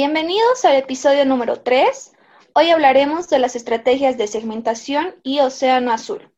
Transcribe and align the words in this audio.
Bienvenidos 0.00 0.64
al 0.64 0.76
episodio 0.76 1.24
número 1.24 1.60
3. 1.60 2.12
Hoy 2.54 2.70
hablaremos 2.70 3.28
de 3.28 3.40
las 3.40 3.56
estrategias 3.56 4.16
de 4.16 4.28
segmentación 4.28 5.16
y 5.24 5.40
océano 5.40 5.90
azul. 5.90 6.32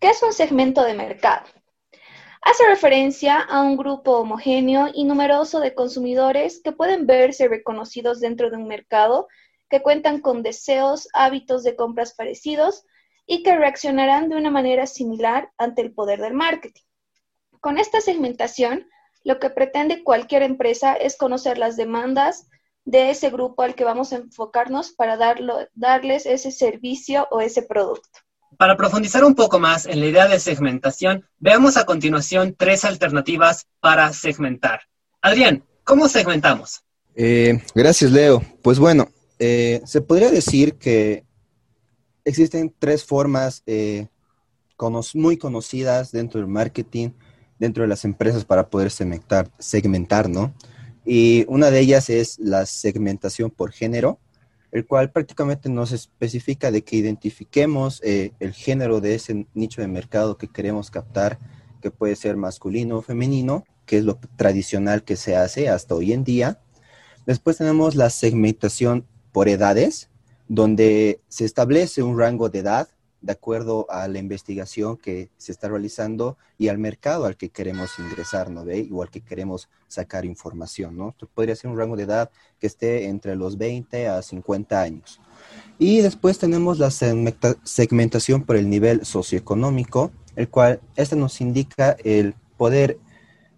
¿Qué 0.00 0.08
es 0.08 0.22
un 0.22 0.32
segmento 0.32 0.82
de 0.82 0.94
mercado? 0.94 1.44
Hace 2.40 2.66
referencia 2.66 3.40
a 3.40 3.60
un 3.60 3.76
grupo 3.76 4.12
homogéneo 4.12 4.88
y 4.94 5.04
numeroso 5.04 5.60
de 5.60 5.74
consumidores 5.74 6.62
que 6.64 6.72
pueden 6.72 7.06
verse 7.06 7.46
reconocidos 7.46 8.20
dentro 8.20 8.48
de 8.48 8.56
un 8.56 8.66
mercado, 8.66 9.28
que 9.68 9.82
cuentan 9.82 10.22
con 10.22 10.42
deseos, 10.42 11.08
hábitos 11.12 11.64
de 11.64 11.76
compras 11.76 12.14
parecidos 12.14 12.86
y 13.26 13.42
que 13.42 13.54
reaccionarán 13.54 14.30
de 14.30 14.36
una 14.36 14.50
manera 14.50 14.86
similar 14.86 15.52
ante 15.58 15.82
el 15.82 15.92
poder 15.92 16.22
del 16.22 16.32
marketing. 16.32 16.84
Con 17.60 17.76
esta 17.76 18.00
segmentación, 18.00 18.88
lo 19.24 19.38
que 19.38 19.50
pretende 19.50 20.02
cualquier 20.02 20.42
empresa 20.42 20.94
es 20.94 21.18
conocer 21.18 21.58
las 21.58 21.76
demandas, 21.76 22.48
de 22.84 23.10
ese 23.10 23.30
grupo 23.30 23.62
al 23.62 23.74
que 23.74 23.84
vamos 23.84 24.12
a 24.12 24.16
enfocarnos 24.16 24.92
para 24.92 25.16
darlo, 25.16 25.56
darles 25.74 26.26
ese 26.26 26.50
servicio 26.50 27.26
o 27.30 27.40
ese 27.40 27.62
producto. 27.62 28.08
Para 28.58 28.76
profundizar 28.76 29.24
un 29.24 29.34
poco 29.34 29.58
más 29.58 29.86
en 29.86 30.00
la 30.00 30.06
idea 30.06 30.28
de 30.28 30.38
segmentación, 30.38 31.24
veamos 31.38 31.76
a 31.76 31.86
continuación 31.86 32.54
tres 32.56 32.84
alternativas 32.84 33.66
para 33.80 34.12
segmentar. 34.12 34.82
Adrián, 35.20 35.64
¿cómo 35.84 36.08
segmentamos? 36.08 36.82
Eh, 37.14 37.62
gracias, 37.74 38.10
Leo. 38.10 38.42
Pues 38.62 38.78
bueno, 38.78 39.08
eh, 39.38 39.80
se 39.84 40.00
podría 40.00 40.30
decir 40.30 40.74
que 40.74 41.24
existen 42.24 42.74
tres 42.78 43.04
formas 43.04 43.62
eh, 43.66 44.06
muy 45.14 45.36
conocidas 45.36 46.10
dentro 46.10 46.40
del 46.40 46.48
marketing, 46.48 47.10
dentro 47.58 47.82
de 47.82 47.88
las 47.88 48.04
empresas 48.04 48.44
para 48.44 48.68
poder 48.68 48.90
segmentar, 48.90 49.50
segmentar 49.58 50.28
¿no? 50.28 50.52
Y 51.04 51.44
una 51.48 51.70
de 51.70 51.80
ellas 51.80 52.10
es 52.10 52.38
la 52.38 52.66
segmentación 52.66 53.50
por 53.50 53.72
género, 53.72 54.18
el 54.70 54.86
cual 54.86 55.10
prácticamente 55.10 55.68
nos 55.68 55.92
especifica 55.92 56.70
de 56.70 56.82
que 56.82 56.96
identifiquemos 56.96 58.00
eh, 58.02 58.32
el 58.40 58.52
género 58.52 59.00
de 59.00 59.14
ese 59.14 59.46
nicho 59.54 59.80
de 59.80 59.88
mercado 59.88 60.38
que 60.38 60.48
queremos 60.48 60.90
captar, 60.90 61.38
que 61.80 61.90
puede 61.90 62.16
ser 62.16 62.36
masculino 62.36 62.98
o 62.98 63.02
femenino, 63.02 63.64
que 63.84 63.98
es 63.98 64.04
lo 64.04 64.18
tradicional 64.36 65.02
que 65.02 65.16
se 65.16 65.36
hace 65.36 65.68
hasta 65.68 65.94
hoy 65.94 66.12
en 66.12 66.24
día. 66.24 66.60
Después 67.26 67.58
tenemos 67.58 67.94
la 67.96 68.08
segmentación 68.08 69.06
por 69.32 69.48
edades, 69.48 70.08
donde 70.48 71.20
se 71.28 71.44
establece 71.44 72.02
un 72.02 72.18
rango 72.18 72.48
de 72.48 72.60
edad 72.60 72.88
de 73.22 73.32
acuerdo 73.32 73.86
a 73.88 74.08
la 74.08 74.18
investigación 74.18 74.96
que 74.96 75.30
se 75.38 75.52
está 75.52 75.68
realizando 75.68 76.36
y 76.58 76.68
al 76.68 76.78
mercado 76.78 77.24
al 77.24 77.36
que 77.36 77.50
queremos 77.50 77.98
ingresar, 77.98 78.50
¿no 78.50 78.64
ve? 78.64 78.88
O 78.92 79.02
al 79.02 79.10
que 79.10 79.20
queremos 79.20 79.68
sacar 79.88 80.24
información, 80.24 80.96
¿no? 80.96 81.10
Esto 81.10 81.28
podría 81.32 81.56
ser 81.56 81.70
un 81.70 81.78
rango 81.78 81.96
de 81.96 82.02
edad 82.02 82.30
que 82.58 82.66
esté 82.66 83.06
entre 83.06 83.36
los 83.36 83.56
20 83.56 84.08
a 84.08 84.22
50 84.22 84.80
años. 84.80 85.20
Y 85.78 86.00
después 86.00 86.38
tenemos 86.38 86.78
la 86.78 86.90
segmentación 86.90 88.42
por 88.44 88.56
el 88.56 88.68
nivel 88.68 89.04
socioeconómico, 89.04 90.12
el 90.36 90.48
cual 90.48 90.80
este 90.96 91.16
nos 91.16 91.40
indica 91.40 91.96
el 92.04 92.34
poder 92.56 92.98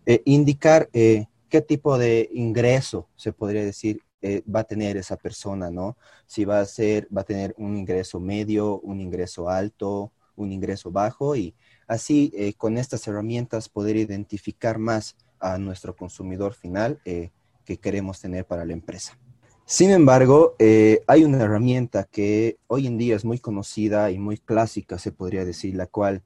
eh, 0.07 0.23
indicar 0.25 0.89
eh, 0.93 1.27
qué 1.49 1.61
tipo 1.61 1.99
de 1.99 2.29
ingreso, 2.33 3.09
se 3.17 3.33
podría 3.33 3.65
decir, 3.65 4.03
eh, 4.27 4.43
va 4.51 4.61
a 4.61 4.65
tener 4.65 4.97
esa 4.97 5.19
persona, 5.19 5.71
¿no? 5.71 5.99
Si 6.27 6.47
va 6.47 6.61
a 6.61 6.65
ser, 6.65 7.07
va 7.15 7.21
a 7.21 7.25
tener 7.25 7.55
un 7.59 7.77
ingreso 7.77 8.19
medio, 8.19 8.81
un 8.81 8.99
ingreso 8.99 9.51
alto, 9.51 10.13
un 10.35 10.51
ingreso 10.51 10.91
bajo 10.91 11.37
y 11.37 11.55
así 11.87 12.33
eh, 12.35 12.55
con 12.55 12.79
estas 12.79 13.07
herramientas 13.07 13.69
poder 13.69 13.97
identificar 13.97 14.79
más 14.79 15.15
a 15.41 15.59
nuestro 15.59 15.95
consumidor 15.95 16.55
final 16.55 16.99
eh, 17.05 17.33
que 17.67 17.77
queremos 17.77 18.19
tener 18.19 18.47
para 18.47 18.65
la 18.65 18.73
empresa. 18.73 19.19
Sin 19.67 19.91
embargo, 19.91 20.57
hay 20.59 21.25
una 21.25 21.43
herramienta 21.43 22.05
que 22.05 22.59
hoy 22.67 22.87
en 22.87 22.97
día 22.97 23.17
es 23.17 23.27
muy 23.27 23.39
conocida 23.39 24.11
y 24.11 24.19
muy 24.19 24.39
clásica, 24.39 24.99
se 24.99 25.13
podría 25.13 25.45
decir, 25.45 25.75
la 25.75 25.87
cual 25.87 26.23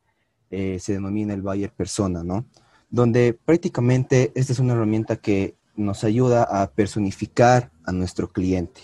se 0.51 0.93
denomina 0.93 1.35
el 1.35 1.43
buyer 1.43 1.73
persona, 1.73 2.25
¿no? 2.25 2.47
Donde 2.91 3.35
prácticamente 3.35 4.33
esta 4.35 4.53
es 4.53 4.59
una 4.59 4.73
herramienta 4.73 5.17
que 5.17 5.58
nos 5.79 6.03
ayuda 6.03 6.43
a 6.43 6.73
personificar 6.73 7.71
a 7.85 7.93
nuestro 7.93 8.33
cliente, 8.33 8.81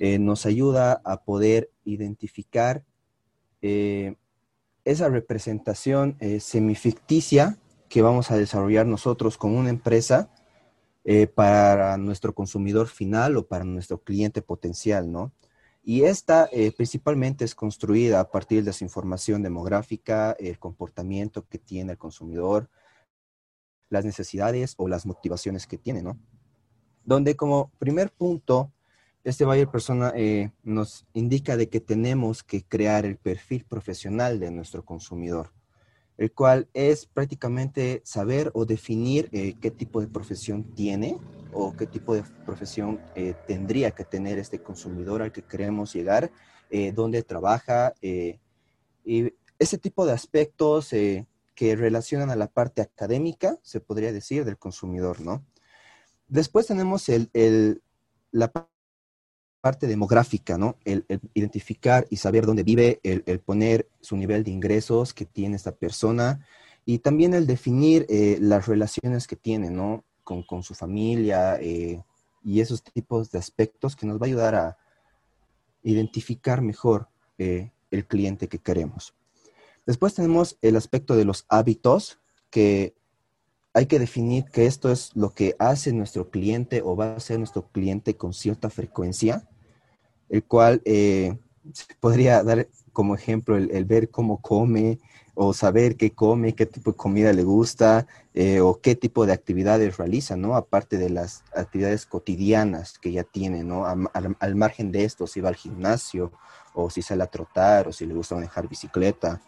eh, 0.00 0.18
nos 0.18 0.46
ayuda 0.46 1.02
a 1.04 1.22
poder 1.24 1.70
identificar 1.84 2.84
eh, 3.60 4.16
esa 4.84 5.08
representación 5.10 6.16
eh, 6.20 6.40
semificticia 6.40 7.58
que 7.88 8.00
vamos 8.00 8.30
a 8.30 8.38
desarrollar 8.38 8.86
nosotros 8.86 9.36
con 9.36 9.54
una 9.54 9.70
empresa 9.70 10.30
para 11.34 11.96
nuestro 11.96 12.32
consumidor 12.32 12.86
final 12.86 13.36
o 13.36 13.48
para 13.48 13.64
nuestro 13.64 13.98
cliente 13.98 14.40
potencial, 14.40 15.10
¿no? 15.10 15.32
Y 15.82 16.04
esta 16.04 16.48
principalmente 16.76 17.44
es 17.44 17.56
construida 17.56 18.20
a 18.20 18.30
partir 18.30 18.62
de 18.62 18.70
esa 18.70 18.84
información 18.84 19.42
demográfica, 19.42 20.36
el 20.38 20.60
comportamiento 20.60 21.44
que 21.48 21.58
tiene 21.58 21.92
el 21.92 21.98
consumidor, 21.98 22.70
las 23.92 24.06
necesidades 24.06 24.74
o 24.78 24.88
las 24.88 25.04
motivaciones 25.04 25.66
que 25.66 25.76
tiene, 25.76 26.02
¿no? 26.02 26.18
Donde 27.04 27.36
como 27.36 27.70
primer 27.78 28.10
punto, 28.10 28.72
este 29.22 29.44
buyer 29.44 29.68
persona 29.68 30.14
eh, 30.16 30.50
nos 30.62 31.04
indica 31.12 31.58
de 31.58 31.68
que 31.68 31.80
tenemos 31.80 32.42
que 32.42 32.64
crear 32.64 33.04
el 33.04 33.18
perfil 33.18 33.66
profesional 33.66 34.40
de 34.40 34.50
nuestro 34.50 34.82
consumidor, 34.82 35.52
el 36.16 36.32
cual 36.32 36.68
es 36.72 37.04
prácticamente 37.04 38.00
saber 38.04 38.50
o 38.54 38.64
definir 38.64 39.28
eh, 39.32 39.56
qué 39.60 39.70
tipo 39.70 40.00
de 40.00 40.08
profesión 40.08 40.64
tiene 40.74 41.18
o 41.52 41.76
qué 41.76 41.86
tipo 41.86 42.14
de 42.14 42.22
profesión 42.46 42.98
eh, 43.14 43.34
tendría 43.46 43.90
que 43.90 44.04
tener 44.04 44.38
este 44.38 44.62
consumidor 44.62 45.20
al 45.20 45.32
que 45.32 45.42
queremos 45.42 45.92
llegar, 45.92 46.32
dónde 46.94 47.22
trabaja 47.22 47.92
y 48.00 49.34
ese 49.58 49.76
tipo 49.76 50.06
de 50.06 50.12
aspectos 50.12 50.94
que 51.54 51.76
relacionan 51.76 52.30
a 52.30 52.36
la 52.36 52.46
parte 52.46 52.82
académica, 52.82 53.58
se 53.62 53.80
podría 53.80 54.12
decir, 54.12 54.44
del 54.44 54.58
consumidor, 54.58 55.20
¿no? 55.20 55.44
Después 56.28 56.66
tenemos 56.66 57.08
el, 57.08 57.82
la 58.30 58.50
parte 59.60 59.86
demográfica, 59.86 60.56
¿no? 60.58 60.76
El, 60.84 61.04
identificar 61.34 62.06
y 62.10 62.16
saber 62.16 62.46
dónde 62.46 62.62
vive, 62.62 63.00
el, 63.02 63.40
poner 63.40 63.88
su 64.00 64.16
nivel 64.16 64.44
de 64.44 64.50
ingresos 64.50 65.12
que 65.14 65.26
tiene 65.26 65.56
esta 65.56 65.72
persona 65.72 66.46
y 66.84 66.98
también 66.98 67.34
el 67.34 67.46
definir 67.46 68.06
eh, 68.08 68.38
las 68.40 68.66
relaciones 68.66 69.26
que 69.26 69.36
tiene, 69.36 69.70
¿no? 69.70 70.04
Con, 70.24 70.62
su 70.62 70.74
familia 70.74 71.58
eh, 71.60 72.02
y 72.42 72.60
esos 72.60 72.82
tipos 72.82 73.30
de 73.30 73.38
aspectos 73.38 73.94
que 73.94 74.06
nos 74.06 74.18
va 74.18 74.24
a 74.24 74.28
ayudar 74.28 74.54
a 74.54 74.78
identificar 75.82 76.62
mejor 76.62 77.08
eh, 77.36 77.72
el 77.90 78.06
cliente 78.06 78.48
que 78.48 78.58
queremos. 78.58 79.14
Después 79.86 80.14
tenemos 80.14 80.58
el 80.62 80.76
aspecto 80.76 81.16
de 81.16 81.24
los 81.24 81.44
hábitos, 81.48 82.18
que 82.50 82.94
hay 83.74 83.86
que 83.86 83.98
definir 83.98 84.44
que 84.44 84.66
esto 84.66 84.90
es 84.90 85.10
lo 85.14 85.34
que 85.34 85.56
hace 85.58 85.92
nuestro 85.92 86.30
cliente 86.30 86.82
o 86.84 86.94
va 86.94 87.14
a 87.14 87.20
ser 87.20 87.38
nuestro 87.38 87.66
cliente 87.68 88.16
con 88.16 88.34
cierta 88.34 88.70
frecuencia, 88.70 89.48
el 90.28 90.44
cual 90.44 90.82
eh, 90.84 91.38
podría 92.00 92.42
dar 92.42 92.68
como 92.92 93.14
ejemplo 93.14 93.56
el, 93.56 93.84
ver 93.86 94.10
cómo 94.10 94.42
come 94.42 94.98
o 95.34 95.54
saber 95.54 95.96
qué 95.96 96.10
come, 96.10 96.54
qué 96.54 96.66
tipo 96.66 96.92
de 96.92 96.96
comida 96.98 97.32
le 97.32 97.42
gusta 97.42 98.06
eh, 98.34 98.60
o 98.60 98.80
qué 98.80 98.94
tipo 98.94 99.24
de 99.24 99.32
actividades 99.32 99.96
realiza, 99.96 100.36
¿no? 100.36 100.54
Aparte 100.54 100.98
de 100.98 101.08
las 101.08 101.42
actividades 101.54 102.04
cotidianas 102.04 102.98
que 102.98 103.12
ya 103.12 103.24
tiene, 103.24 103.64
¿no? 103.64 103.86
al, 103.86 104.54
margen 104.54 104.92
de 104.92 105.04
esto, 105.04 105.26
si 105.26 105.40
va 105.40 105.48
al 105.48 105.56
gimnasio 105.56 106.32
o 106.74 106.90
si 106.90 107.00
sale 107.00 107.22
a 107.22 107.28
trotar 107.28 107.88
o 107.88 107.92
si 107.92 108.04
le 108.04 108.12
gusta 108.12 108.34
manejar 108.34 108.68
bicicleta 108.68 109.40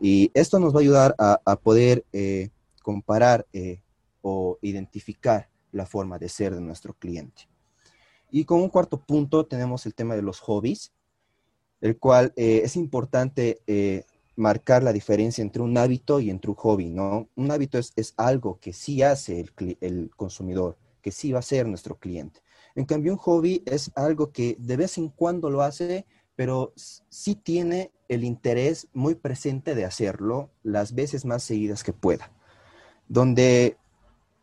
y 0.00 0.30
esto 0.34 0.58
nos 0.58 0.74
va 0.74 0.78
a 0.78 0.82
ayudar 0.82 1.14
a, 1.18 1.56
poder 1.56 2.04
eh, 2.12 2.50
comparar 2.82 3.46
eh, 3.52 3.80
o 4.22 4.58
identificar 4.62 5.48
la 5.72 5.86
forma 5.86 6.18
de 6.18 6.28
ser 6.28 6.54
de 6.54 6.60
nuestro 6.60 6.94
cliente. 6.94 7.48
Y 8.30 8.44
con 8.44 8.60
un 8.60 8.68
cuarto 8.68 8.98
punto 8.98 9.46
tenemos 9.46 9.86
el 9.86 9.94
tema 9.94 10.14
de 10.16 10.22
los 10.22 10.40
hobbies, 10.40 10.92
el 11.80 11.98
cual 11.98 12.32
eh, 12.36 12.62
es 12.64 12.76
importante 12.76 13.60
marcar 14.36 14.82
la 14.82 14.92
diferencia 14.92 15.42
entre 15.42 15.62
un 15.62 15.76
hábito 15.78 16.18
y 16.18 16.30
entre 16.30 16.50
un 16.50 16.56
hobby, 16.56 16.90
¿no? 16.90 17.28
Un 17.36 17.50
hábito 17.50 17.78
es, 17.78 17.92
es 17.94 18.14
algo 18.16 18.58
que 18.60 18.72
sí 18.72 19.02
hace 19.02 19.40
el, 19.40 19.78
el, 19.80 20.10
consumidor, 20.16 20.76
que 21.00 21.12
sí 21.12 21.30
va 21.30 21.38
a 21.38 21.42
ser 21.42 21.66
nuestro 21.66 21.96
cliente. 21.96 22.40
En 22.74 22.84
cambio, 22.84 23.12
un 23.12 23.18
hobby 23.18 23.62
es 23.66 23.92
algo 23.94 24.32
que 24.32 24.56
de 24.58 24.76
vez 24.76 24.98
en 24.98 25.08
cuando 25.08 25.50
lo 25.50 25.62
hace, 25.62 26.06
pero 26.36 26.72
sí 26.76 27.34
tiene 27.34 27.92
el 28.08 28.24
interés 28.24 28.88
muy 28.92 29.14
presente 29.14 29.74
de 29.74 29.84
hacerlo 29.84 30.50
las 30.62 30.94
veces 30.94 31.24
más 31.24 31.42
seguidas 31.42 31.84
que 31.84 31.92
pueda. 31.92 32.30
Donde 33.08 33.76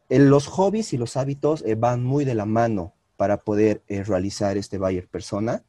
los 0.10 0.48
hobbies 0.48 0.94
y 0.94 0.98
los 0.98 1.18
hábitos 1.18 1.64
eh, 1.66 1.76
van 1.76 2.04
muy 2.04 2.26
de 2.26 2.36
la 2.36 2.46
mano 2.46 2.94
para 3.18 3.38
poder 3.38 3.82
eh, 3.88 4.04
realizar 4.04 4.58
este 4.58 4.78
buyer 4.78 5.08
persona. 5.08 5.64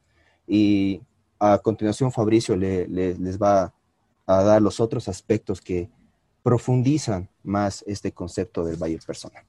Y 0.47 1.01
a 1.39 1.59
continuación 1.59 2.11
Fabricio 2.11 2.55
les 2.55 3.41
va 3.41 3.73
a 4.25 4.43
dar 4.43 4.61
los 4.61 4.79
otros 4.79 5.07
aspectos 5.07 5.61
que 5.61 5.89
profundizan 6.41 7.29
más 7.43 7.83
este 7.87 8.11
concepto 8.11 8.65
del 8.65 8.77
buyer 8.77 9.01
persona. 9.05 9.45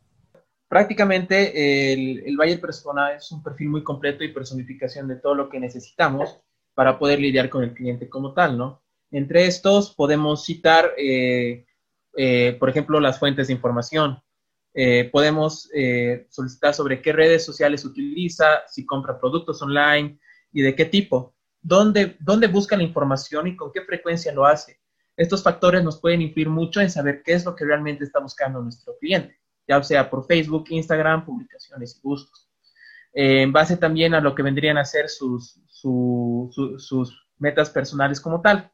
Prácticamente 0.69 1.93
el, 1.93 2.25
el 2.27 2.37
buyer 2.37 2.61
persona 2.61 3.12
es 3.12 3.31
un 3.31 3.43
perfil 3.43 3.69
muy 3.69 3.85
completo 3.85 4.25
y 4.25 4.32
personificación 4.32 5.06
de 5.06 5.17
todo 5.17 5.35
lo 5.35 5.49
que 5.49 5.61
necesitamos 5.61 6.41
para 6.75 6.99
poder 6.99 7.21
lidiar 7.21 7.49
con 7.49 7.62
el 7.62 7.73
cliente 7.73 8.09
como 8.09 8.32
tal, 8.32 8.59
¿no? 8.59 8.82
Entre 9.11 9.47
estos 9.47 9.94
podemos 9.94 10.44
citar, 10.44 10.93
eh, 10.99 11.65
eh, 12.17 12.56
por 12.59 12.69
ejemplo, 12.69 12.99
las 12.99 13.19
fuentes 13.19 13.47
de 13.47 13.53
información. 13.53 14.21
Eh, 14.76 15.09
podemos 15.12 15.71
solicitar 16.31 16.75
sobre 16.75 17.00
qué 17.00 17.12
redes 17.12 17.44
sociales 17.44 17.85
utiliza, 17.85 18.67
si 18.67 18.85
compra 18.85 19.21
productos 19.21 19.62
online 19.62 20.19
y 20.53 20.62
de 20.62 20.75
qué 20.75 20.85
tipo, 20.85 21.35
dónde, 21.62 22.17
dónde 22.19 22.49
busca 22.49 22.77
la 22.77 22.82
información 22.82 23.47
y 23.47 23.56
con 23.56 23.70
qué 23.73 23.82
frecuencia 23.82 24.32
lo 24.32 24.44
hace. 24.44 24.81
Estos 25.17 25.44
factores 25.44 25.85
nos 25.85 26.00
pueden 26.00 26.23
influir 26.23 26.49
mucho 26.49 26.81
en 26.81 26.91
saber 26.91 27.23
qué 27.23 27.35
es 27.35 27.44
lo 27.44 27.55
que 27.55 27.65
realmente 27.65 28.03
está 28.03 28.19
buscando 28.19 28.61
nuestro 28.61 28.97
cliente, 28.99 29.38
ya 29.69 29.81
sea 29.85 30.11
por 30.11 30.27
Facebook, 30.27 30.65
Instagram, 30.70 31.25
publicaciones 31.25 31.97
y 31.97 32.00
gustos. 32.03 32.44
En 33.14 33.52
base 33.52 33.76
también 33.76 34.12
a 34.12 34.20
lo 34.20 34.34
que 34.34 34.43
vendrían 34.43 34.76
a 34.76 34.84
ser 34.84 35.08
sus, 35.08 35.61
sus 35.69 37.26
metas 37.38 37.70
personales 37.70 38.20
como 38.20 38.40
tal. 38.40 38.72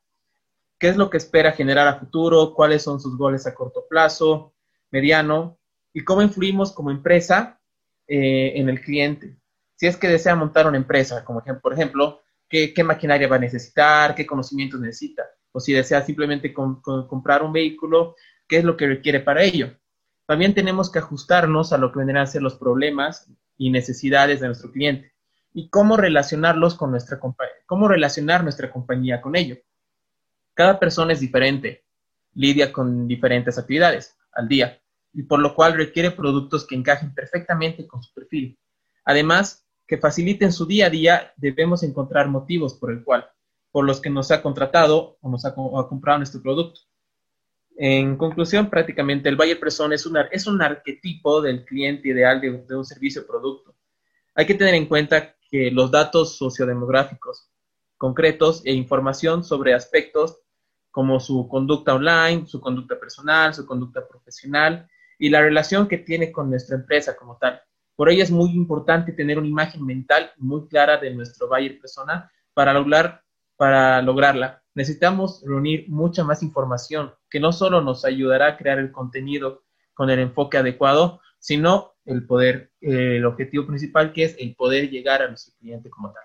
¿Qué 0.78 0.88
es 0.88 0.96
lo 0.96 1.10
que 1.10 1.19
espera 1.19 1.52
generar 1.52 1.87
a 1.87 1.98
futuro? 1.98 2.54
¿Cuáles 2.54 2.82
son 2.82 3.00
sus 3.00 3.19
goles 3.19 3.46
a 3.46 3.54
corto 3.54 3.84
plazo, 3.88 4.54
mediano? 4.90 5.58
¿Y 5.92 6.02
cómo 6.04 6.22
influimos 6.22 6.72
como 6.72 6.90
empresa 6.90 7.60
eh, 8.08 8.52
en 8.56 8.70
el 8.70 8.81
cliente? 8.81 9.37
Si 9.76 9.87
es 9.87 9.98
que 9.98 10.08
desea 10.08 10.34
montar 10.34 10.66
una 10.66 10.78
empresa, 10.78 11.22
como 11.22 11.43
por 11.62 11.75
ejemplo, 11.75 12.22
¿qué, 12.48 12.72
maquinaria 12.82 13.28
va 13.28 13.36
a 13.36 13.40
necesitar? 13.40 14.14
¿Qué 14.14 14.26
conocimientos 14.26 14.81
necesita? 14.81 15.25
O 15.52 15.60
si 15.60 15.75
desea 15.75 16.02
simplemente 16.02 16.54
comprar 16.54 17.43
un 17.43 17.52
vehículo, 17.52 18.16
¿qué 18.48 18.58
es 18.58 18.64
lo 18.64 18.76
que 18.76 18.86
requiere 18.86 19.20
para 19.20 19.43
ello? 19.43 19.76
También 20.26 20.54
tenemos 20.54 20.90
que 20.90 20.98
ajustarnos 20.98 21.72
a 21.72 21.78
lo 21.78 21.93
que 21.93 21.98
vendrán 21.98 22.22
a 22.22 22.26
ser 22.26 22.40
los 22.40 22.54
problemas 22.54 23.31
y 23.60 23.68
necesidades 23.68 24.40
de 24.40 24.46
nuestro 24.46 24.72
cliente 24.72 25.12
y 25.52 25.68
cómo 25.68 25.98
relacionarlos 25.98 26.74
con 26.76 26.90
nuestra 26.90 27.20
cómo 27.66 27.88
relacionar 27.88 28.42
nuestra 28.42 28.72
compañía 28.72 29.20
con 29.20 29.36
ello. 29.36 29.58
Cada 30.54 30.80
persona 30.80 31.12
es 31.12 31.20
diferente, 31.20 31.84
lidia 32.32 32.72
con 32.72 33.06
diferentes 33.06 33.58
actividades 33.58 34.16
al 34.32 34.48
día 34.48 34.80
y 35.12 35.24
por 35.24 35.40
lo 35.40 35.54
cual 35.54 35.74
requiere 35.74 36.10
productos 36.10 36.66
que 36.66 36.74
encajen 36.74 37.14
perfectamente 37.14 37.86
con 37.86 38.02
su 38.02 38.14
perfil. 38.14 38.58
Además, 39.04 39.66
que 39.86 39.98
faciliten 39.98 40.52
su 40.52 40.64
día 40.64 40.86
a 40.86 40.90
día, 40.90 41.34
debemos 41.36 41.82
encontrar 41.82 42.28
motivos 42.28 42.72
por 42.72 42.90
el 42.90 43.04
cual, 43.04 43.28
por 43.70 43.84
los 43.84 44.00
que 44.00 44.08
nos 44.08 44.30
ha 44.30 44.40
contratado 44.40 45.18
o 45.20 45.28
nos 45.28 45.44
ha, 45.44 45.54
comprado 45.54 46.16
nuestro 46.16 46.40
producto. 46.40 46.80
En 47.82 48.19
conclusión, 48.19 48.69
prácticamente 48.69 49.31
el 49.31 49.37
buyer 49.37 49.59
persona 49.59 49.94
es, 49.94 50.06
es 50.32 50.47
un 50.47 50.61
arquetipo 50.61 51.41
del 51.41 51.65
cliente 51.65 52.11
ideal 52.11 52.38
de, 52.38 52.50
de 52.69 52.77
un 52.77 52.85
servicio 52.85 53.23
o 53.23 53.27
producto. 53.27 53.75
Hay 54.35 54.44
que 54.44 54.55
tener 54.55 54.75
en 54.75 54.85
cuenta 54.85 55.35
que 55.50 55.71
los 55.71 55.91
datos 55.91 56.37
sociodemográficos 56.37 57.49
concretos 57.97 58.61
e 58.67 58.75
información 58.75 59.44
sobre 59.44 59.73
aspectos 59.73 60.41
como 60.91 61.21
su 61.21 61.49
conducta 61.49 61.94
online, 61.94 62.47
su 62.47 62.61
conducta 62.61 63.00
personal, 63.00 63.55
su 63.55 63.65
conducta 63.65 64.06
profesional 64.06 64.87
y 65.19 65.31
la 65.31 65.41
relación 65.41 65.88
que 65.88 65.97
tiene 65.97 66.31
con 66.31 66.50
nuestra 66.50 66.77
empresa 66.77 67.17
como 67.17 67.38
tal. 67.38 67.62
Por 67.97 68.11
ello 68.11 68.23
es 68.23 68.31
muy 68.31 68.50
importante 68.50 69.12
tener 69.12 69.38
una 69.38 69.49
imagen 69.49 69.87
mental 69.87 70.32
muy 70.37 70.69
clara 70.69 70.99
de 70.99 71.15
nuestro 71.15 71.49
buyer 71.49 71.81
persona 71.81 72.31
para 72.53 72.75
lograr 72.75 73.23
para 73.56 74.03
lograrla. 74.03 74.59
Necesitamos 74.75 75.43
reunir 75.44 75.87
mucha 75.88 76.25
más 76.25 76.43
información 76.43 77.12
que 77.28 77.40
no 77.40 77.52
solo 77.52 77.81
nos 77.81 78.05
ayudará 78.05 78.49
a 78.49 78.56
crear 78.56 78.78
el 78.78 78.93
contenido 78.93 79.64
con 79.94 80.11
el 80.11 80.19
enfoque 80.20 80.58
adecuado, 80.58 81.20
sino 81.38 81.94
el 82.05 82.26
poder, 82.26 82.72
eh, 82.81 83.17
el 83.17 83.25
objetivo 83.25 83.67
principal 83.67 84.12
que 84.12 84.25
es 84.25 84.37
el 84.38 84.55
poder 84.55 84.90
llegar 84.90 85.22
a 85.22 85.28
nuestro 85.28 85.55
cliente 85.58 85.90
como 85.90 86.12
tal. 86.12 86.22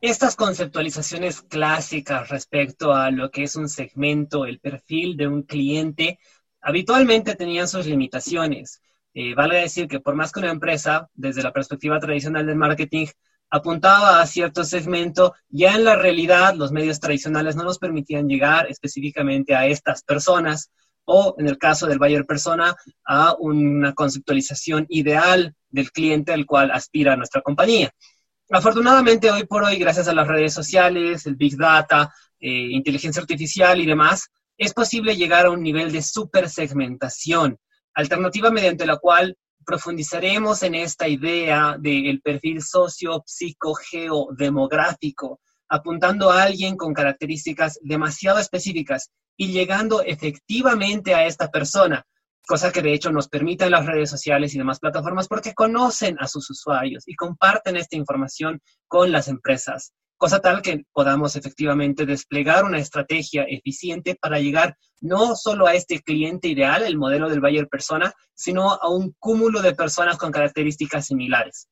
Estas 0.00 0.34
conceptualizaciones 0.34 1.42
clásicas 1.42 2.28
respecto 2.28 2.92
a 2.92 3.10
lo 3.10 3.30
que 3.30 3.44
es 3.44 3.54
un 3.54 3.68
segmento, 3.68 4.46
el 4.46 4.58
perfil 4.58 5.16
de 5.16 5.28
un 5.28 5.42
cliente, 5.42 6.18
habitualmente 6.60 7.36
tenían 7.36 7.68
sus 7.68 7.86
limitaciones. 7.86 8.82
Eh, 9.14 9.34
vale 9.34 9.58
decir 9.58 9.86
que 9.88 10.00
por 10.00 10.14
más 10.14 10.32
que 10.32 10.40
una 10.40 10.50
empresa, 10.50 11.08
desde 11.14 11.42
la 11.42 11.52
perspectiva 11.52 12.00
tradicional 12.00 12.46
del 12.46 12.56
marketing, 12.56 13.06
apuntaba 13.52 14.22
a 14.22 14.26
cierto 14.26 14.64
segmento, 14.64 15.34
ya 15.50 15.74
en 15.74 15.84
la 15.84 15.94
realidad 15.94 16.54
los 16.54 16.72
medios 16.72 16.98
tradicionales 16.98 17.54
no 17.54 17.64
nos 17.64 17.78
permitían 17.78 18.26
llegar 18.26 18.66
específicamente 18.70 19.54
a 19.54 19.66
estas 19.66 20.02
personas, 20.02 20.70
o 21.04 21.34
en 21.38 21.48
el 21.48 21.58
caso 21.58 21.86
del 21.86 21.98
buyer 21.98 22.24
persona, 22.24 22.74
a 23.04 23.36
una 23.38 23.92
conceptualización 23.92 24.86
ideal 24.88 25.54
del 25.68 25.92
cliente 25.92 26.32
al 26.32 26.46
cual 26.46 26.70
aspira 26.70 27.14
nuestra 27.14 27.42
compañía. 27.42 27.90
Afortunadamente, 28.50 29.30
hoy 29.30 29.44
por 29.44 29.64
hoy, 29.64 29.76
gracias 29.76 30.08
a 30.08 30.14
las 30.14 30.26
redes 30.26 30.54
sociales, 30.54 31.26
el 31.26 31.36
Big 31.36 31.58
Data, 31.58 32.10
eh, 32.40 32.48
inteligencia 32.48 33.20
artificial 33.20 33.78
y 33.82 33.86
demás, 33.86 34.30
es 34.56 34.72
posible 34.72 35.14
llegar 35.14 35.44
a 35.44 35.50
un 35.50 35.62
nivel 35.62 35.92
de 35.92 36.00
supersegmentación, 36.00 37.58
alternativa 37.92 38.50
mediante 38.50 38.86
la 38.86 38.96
cual 38.96 39.36
profundizaremos 39.64 40.62
en 40.62 40.74
esta 40.74 41.08
idea 41.08 41.76
del 41.78 42.20
perfil 42.20 42.62
socio, 42.62 43.22
psico, 43.26 43.74
geo, 43.74 44.28
demográfico, 44.36 45.40
apuntando 45.68 46.30
a 46.30 46.42
alguien 46.42 46.76
con 46.76 46.92
características 46.92 47.78
demasiado 47.82 48.38
específicas 48.38 49.10
y 49.36 49.52
llegando 49.52 50.02
efectivamente 50.02 51.14
a 51.14 51.26
esta 51.26 51.50
persona, 51.50 52.04
cosa 52.46 52.72
que 52.72 52.82
de 52.82 52.92
hecho 52.92 53.10
nos 53.10 53.28
permiten 53.28 53.70
las 53.70 53.86
redes 53.86 54.10
sociales 54.10 54.54
y 54.54 54.58
demás 54.58 54.80
plataformas 54.80 55.28
porque 55.28 55.54
conocen 55.54 56.16
a 56.20 56.28
sus 56.28 56.50
usuarios 56.50 57.04
y 57.06 57.14
comparten 57.14 57.76
esta 57.76 57.96
información 57.96 58.60
con 58.86 59.12
las 59.12 59.28
empresas, 59.28 59.92
cosa 60.22 60.38
tal 60.38 60.62
que 60.62 60.84
podamos 60.92 61.34
efectivamente 61.34 62.06
desplegar 62.06 62.62
una 62.62 62.78
estrategia 62.78 63.42
eficiente 63.42 64.14
para 64.14 64.38
llegar 64.38 64.76
no 65.00 65.34
solo 65.34 65.66
a 65.66 65.74
este 65.74 66.00
cliente 66.00 66.46
ideal, 66.46 66.84
el 66.84 66.96
modelo 66.96 67.28
del 67.28 67.40
buyer 67.40 67.66
persona, 67.66 68.14
sino 68.32 68.72
a 68.72 68.88
un 68.88 69.16
cúmulo 69.18 69.60
de 69.62 69.74
personas 69.74 70.18
con 70.18 70.30
características 70.30 71.06
similares. 71.06 71.66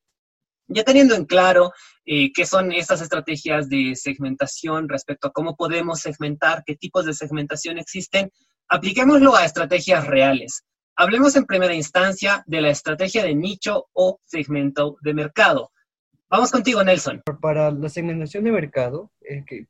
Ya 0.67 0.83
teniendo 0.83 1.15
en 1.15 1.23
claro 1.23 1.71
eh, 2.05 2.33
qué 2.33 2.45
son 2.45 2.73
estas 2.73 3.01
estrategias 3.01 3.69
de 3.69 3.95
segmentación 3.95 4.89
respecto 4.89 5.29
a 5.29 5.31
cómo 5.31 5.55
podemos 5.55 6.01
segmentar, 6.01 6.63
qué 6.65 6.75
tipos 6.75 7.05
de 7.05 7.13
segmentación 7.13 7.77
existen, 7.77 8.33
apliquémoslo 8.67 9.33
a 9.33 9.45
estrategias 9.45 10.05
reales. 10.07 10.65
Hablemos 10.97 11.37
en 11.37 11.45
primera 11.45 11.73
instancia 11.73 12.43
de 12.47 12.59
la 12.59 12.69
estrategia 12.69 13.23
de 13.23 13.33
nicho 13.33 13.85
o 13.93 14.19
segmento 14.25 14.97
de 15.03 15.13
mercado. 15.13 15.71
Vamos 16.31 16.51
contigo, 16.51 16.83
Nelson. 16.83 17.21
Para 17.41 17.69
la 17.69 17.89
segmentación 17.89 18.45
de 18.45 18.51
mercado, 18.51 19.11
eh, 19.21 19.43
que 19.45 19.67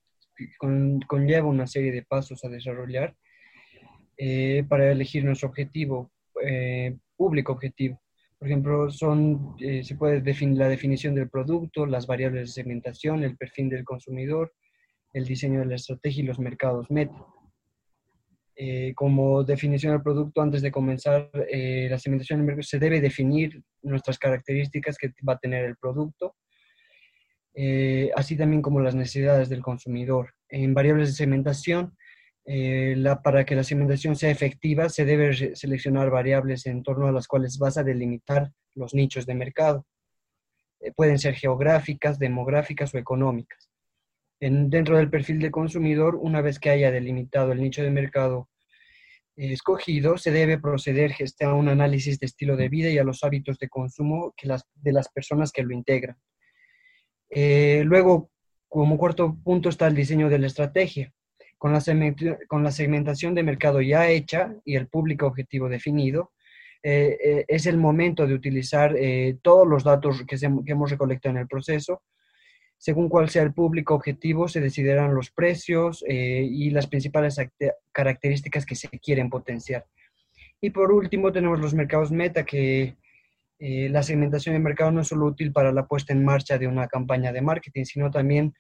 conlleva 1.08 1.48
una 1.48 1.68
serie 1.68 1.91
de 1.91 2.03
pasos 2.03 2.46
a 2.46 2.50
desarrollar 2.50 3.15
eh, 4.18 4.63
para 4.70 4.91
elegir 4.91 5.25
nuestro 5.25 5.50
objetivo, 5.50 6.12
público 7.18 7.51
objetivo. 7.51 8.01
Por 8.41 8.48
ejemplo, 8.48 8.89
son, 8.89 9.56
eh, 9.60 9.84
se 9.84 9.94
puede 9.94 10.20
definir 10.20 10.58
la 10.58 10.68
definición 10.68 11.13
del 11.13 11.30
producto, 11.30 11.86
las 11.86 12.08
variables 12.08 12.41
de 12.41 12.53
segmentación, 12.53 13.24
el 13.24 13.38
perfil 13.38 13.70
del 13.70 13.86
consumidor, 13.86 14.51
el 15.13 15.25
diseño 15.25 15.60
de 15.60 15.68
la 15.68 15.75
estrategia 15.75 16.24
y 16.24 16.25
los 16.25 16.39
mercados 16.39 16.89
meta. 16.89 17.24
Eh, 18.56 18.94
como 18.96 19.44
definición 19.44 19.94
del 19.94 20.01
producto, 20.01 20.41
antes 20.41 20.63
de 20.63 20.72
comenzar 20.72 21.30
eh, 21.51 21.88
la 21.88 22.00
segmentación 22.00 22.39
del 22.39 22.48
mercado, 22.48 22.63
se 22.63 22.80
debe 22.80 23.00
definir 23.00 23.62
nuestras 23.84 24.18
características 24.18 24.98
que 24.98 25.13
va 25.27 25.34
a 25.34 25.39
tener 25.39 25.63
el 25.65 25.77
producto, 25.77 26.36
así 28.15 28.38
también 28.38 28.62
como 28.62 28.79
las 28.79 28.96
necesidades 28.96 29.50
del 29.50 29.62
consumidor. 29.62 30.34
En 30.50 30.74
variables 30.74 31.10
de 31.10 31.15
segmentación, 31.15 31.96
eh, 32.46 32.96
la, 32.98 33.22
para 33.22 33.46
que 33.46 33.55
la 33.55 33.63
segmentación 33.63 34.15
sea 34.15 34.31
efectiva, 34.31 34.89
se 34.89 35.05
debe 35.05 35.55
seleccionar 35.55 36.10
variables 36.10 36.65
en 36.65 36.81
torno 36.81 37.08
a 37.08 37.12
las 37.12 37.27
cuales 37.27 37.58
vas 37.60 37.77
a 37.77 37.84
delimitar 37.84 38.51
los 38.74 38.93
nichos 38.93 39.25
de 39.25 39.36
mercado. 39.36 39.86
Eh, 40.79 40.91
pueden 40.96 41.20
ser 41.20 41.36
geográficas, 41.36 42.17
demográficas 42.20 42.93
o 42.93 42.98
económicas. 42.98 43.70
dentro 44.39 44.98
del 44.98 45.10
perfil 45.10 45.39
de 45.39 45.51
consumidor, 45.51 46.15
una 46.15 46.41
vez 46.41 46.60
que 46.60 46.72
haya 46.72 46.91
delimitado 46.91 47.51
el 47.51 47.62
nicho 47.62 47.84
de 47.84 47.91
mercado 47.91 48.50
escogido, 49.36 50.17
se 50.17 50.31
debe 50.31 50.60
proceder 50.60 51.13
a 51.41 51.53
un 51.53 51.70
análisis 51.70 52.20
de 52.20 52.25
estilo 52.25 52.58
de 52.58 52.70
vida 52.70 52.89
y 52.89 52.98
a 52.98 53.03
los 53.03 53.24
hábitos 53.24 53.60
de 53.60 53.70
consumo 53.70 54.34
las, 54.43 54.63
de 54.75 54.93
las 54.93 55.10
personas 55.10 55.51
que 55.51 55.63
lo 55.63 55.74
integran. 55.74 56.17
Eh, 57.31 57.83
luego, 57.85 58.29
como 58.67 58.97
cuarto 58.97 59.38
punto 59.43 59.69
está 59.69 59.88
el 59.88 59.95
diseño 59.95 60.29
de 60.29 60.39
la 60.39 60.47
estrategia. 60.47 61.13
Con 61.57 61.73
la, 61.73 61.81
con 62.47 62.63
la 62.63 62.71
segmentación 62.71 63.35
de 63.35 63.43
mercado 63.43 63.81
ya 63.81 64.09
hecha 64.09 64.55
y 64.65 64.75
el 64.75 64.88
público 64.88 65.27
objetivo 65.27 65.69
definido, 65.69 66.31
eh, 66.83 67.17
eh, 67.23 67.45
es 67.47 67.67
el 67.67 67.77
momento 67.77 68.25
de 68.25 68.33
utilizar 68.33 68.95
todos 69.43 69.67
los 69.67 69.83
datos 69.83 70.23
que, 70.25 70.38
que 70.38 70.71
hemos 70.71 70.89
recolectado 70.89 71.35
en 71.35 71.41
el 71.41 71.47
proceso 71.47 72.01
según 72.79 73.09
cuál 73.09 73.29
sea 73.29 73.43
el 73.43 73.53
público 73.53 73.93
objetivo, 73.93 74.47
se 74.47 74.59
decidirán 74.59 75.13
los 75.13 75.29
precios 75.29 76.03
y 76.07 76.71
las 76.71 76.88
principales 76.88 77.39
características 77.91 78.65
que 78.65 78.73
se 78.73 78.89
quieren 78.89 79.29
potenciar. 79.29 79.85
Y 80.59 80.71
por 80.71 80.91
último, 80.91 81.31
tenemos 81.31 81.59
los 81.59 81.75
mercados 81.75 82.11
meta, 82.11 82.43
que 82.43 82.95
eh, 83.63 83.89
la 83.89 84.01
segmentación 84.01 84.56
de 84.56 84.60
mercado 84.60 84.91
no 84.91 85.01
es 85.01 85.08
solo 85.08 85.27
útil 85.27 85.51
para 85.51 85.72
la 85.72 85.86
puesta 85.86 86.13
en 86.13 86.25
marcha 86.25 86.58
de 86.58 86.68
una 86.68 86.88
campaña 86.88 87.32
de 87.32 87.44
marketing, 87.44 87.84
sino 87.84 88.10
también 88.10 88.56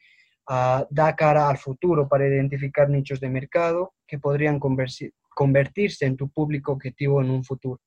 uh, 0.47 0.85
da 0.91 1.15
cara 1.15 1.49
al 1.49 1.57
futuro 1.57 2.07
para 2.07 2.27
identificar 2.27 2.87
nichos 2.87 3.19
de 3.19 3.27
mercado 3.27 3.95
que 4.05 4.19
podrían 4.19 4.59
convertirse 4.59 6.05
en 6.05 6.17
tu 6.17 6.29
público 6.29 6.71
objetivo 6.71 7.19
en 7.19 7.31
un 7.31 7.43
futuro. 7.43 7.81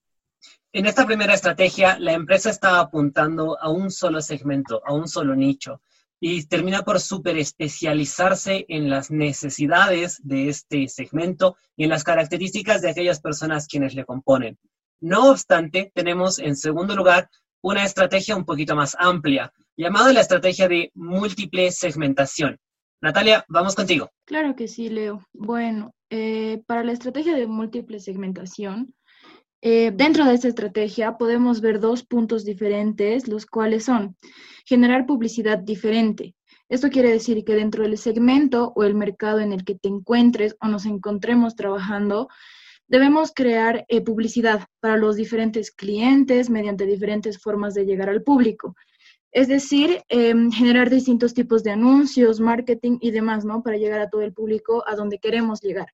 En 0.73 0.87
esta 0.87 1.07
primera 1.07 1.35
estrategia, 1.35 2.01
la 2.01 2.15
empresa 2.15 2.51
está 2.51 2.81
apuntando 2.81 3.57
a 3.61 3.71
un 3.71 3.93
solo 3.93 4.21
segmento, 4.21 4.83
a 4.85 4.93
un 4.93 5.07
solo 5.07 5.37
nicho 5.37 5.83
y 6.19 6.45
termina 6.47 6.83
por 6.83 6.99
super 6.99 7.37
especializarse 7.37 8.67
en 8.69 8.91
las 8.91 9.13
necesidades 9.13 10.21
de 10.25 10.49
este 10.49 10.89
segmento 10.89 11.57
y 11.77 11.85
en 11.85 11.91
las 11.91 12.03
características 12.03 12.83
de 12.83 12.91
aquellas 12.91 13.21
personas 13.21 13.69
quienes 13.69 13.95
le 13.95 14.05
componen. 14.05 14.59
No 15.01 15.31
obstante, 15.31 15.93
tenemos 15.95 16.39
en 16.39 16.57
segundo 16.57 16.95
lugar 16.95 17.29
una 17.63 17.85
estrategia 17.85 18.37
un 18.37 18.45
poquito 18.45 18.77
más 18.77 18.97
amplia, 18.99 19.53
llamada 19.77 20.13
la 20.13 20.21
estrategia 20.21 20.69
de 20.69 20.91
múltiple 20.95 21.71
segmentación. 21.71 22.59
Natalia, 23.01 23.45
vamos 23.49 23.75
contigo. 23.75 24.11
Claro 24.25 24.57
que 24.57 24.69
sí, 24.69 24.89
Leo. 24.89 25.27
Bueno, 25.33 25.95
eh, 26.11 26.63
para 26.67 26.85
la 26.85 26.93
estrategia 26.93 27.35
de 27.35 27.47
múltiple 27.47 28.01
segmentación, 28.01 28.95
eh, 29.61 29.93
dentro 29.95 30.27
de 30.27 30.35
esta 30.35 30.49
estrategia 30.49 31.17
podemos 31.17 31.61
ver 31.61 31.81
dos 31.81 32.05
puntos 32.05 32.45
diferentes, 32.45 33.29
los 33.29 33.47
cuales 33.47 33.85
son 33.85 34.17
generar 34.67 35.07
publicidad 35.07 35.59
diferente. 35.59 36.35
Esto 36.69 36.89
quiere 36.89 37.11
decir 37.11 37.45
que 37.45 37.55
dentro 37.55 37.83
del 37.83 37.97
segmento 37.99 38.73
o 38.75 38.85
el 38.85 38.95
mercado 38.95 39.41
en 39.41 39.53
el 39.53 39.65
que 39.65 39.75
te 39.75 39.89
encuentres 39.89 40.57
o 40.61 40.69
nos 40.69 40.87
encontremos 40.87 41.57
trabajando, 41.57 42.29
debemos 42.95 43.33
crear 43.35 43.85
eh, 43.89 44.03
publicidad 44.03 44.69
para 44.79 44.97
los 44.97 45.17
diferentes 45.17 45.73
clientes 45.73 46.49
mediante 46.49 46.87
diferentes 46.87 47.43
formas 47.43 47.75
de 47.75 47.85
llegar 47.87 48.09
al 48.09 48.23
público. 48.23 48.77
Es 49.33 49.49
decir, 49.49 50.05
em, 50.09 50.53
generar 50.53 50.91
distintos 50.91 51.35
tipos 51.35 51.65
de 51.65 51.73
anuncios, 51.73 52.39
marketing 52.39 52.99
y 53.01 53.11
demás, 53.11 53.45
¿no? 53.45 53.65
Para 53.65 53.79
llegar 53.79 54.01
a 54.01 54.09
todo 54.09 54.23
el 54.23 54.33
público 54.33 54.85
a 54.87 54.95
donde 54.95 55.19
queremos 55.19 55.61
llegar. 55.61 55.89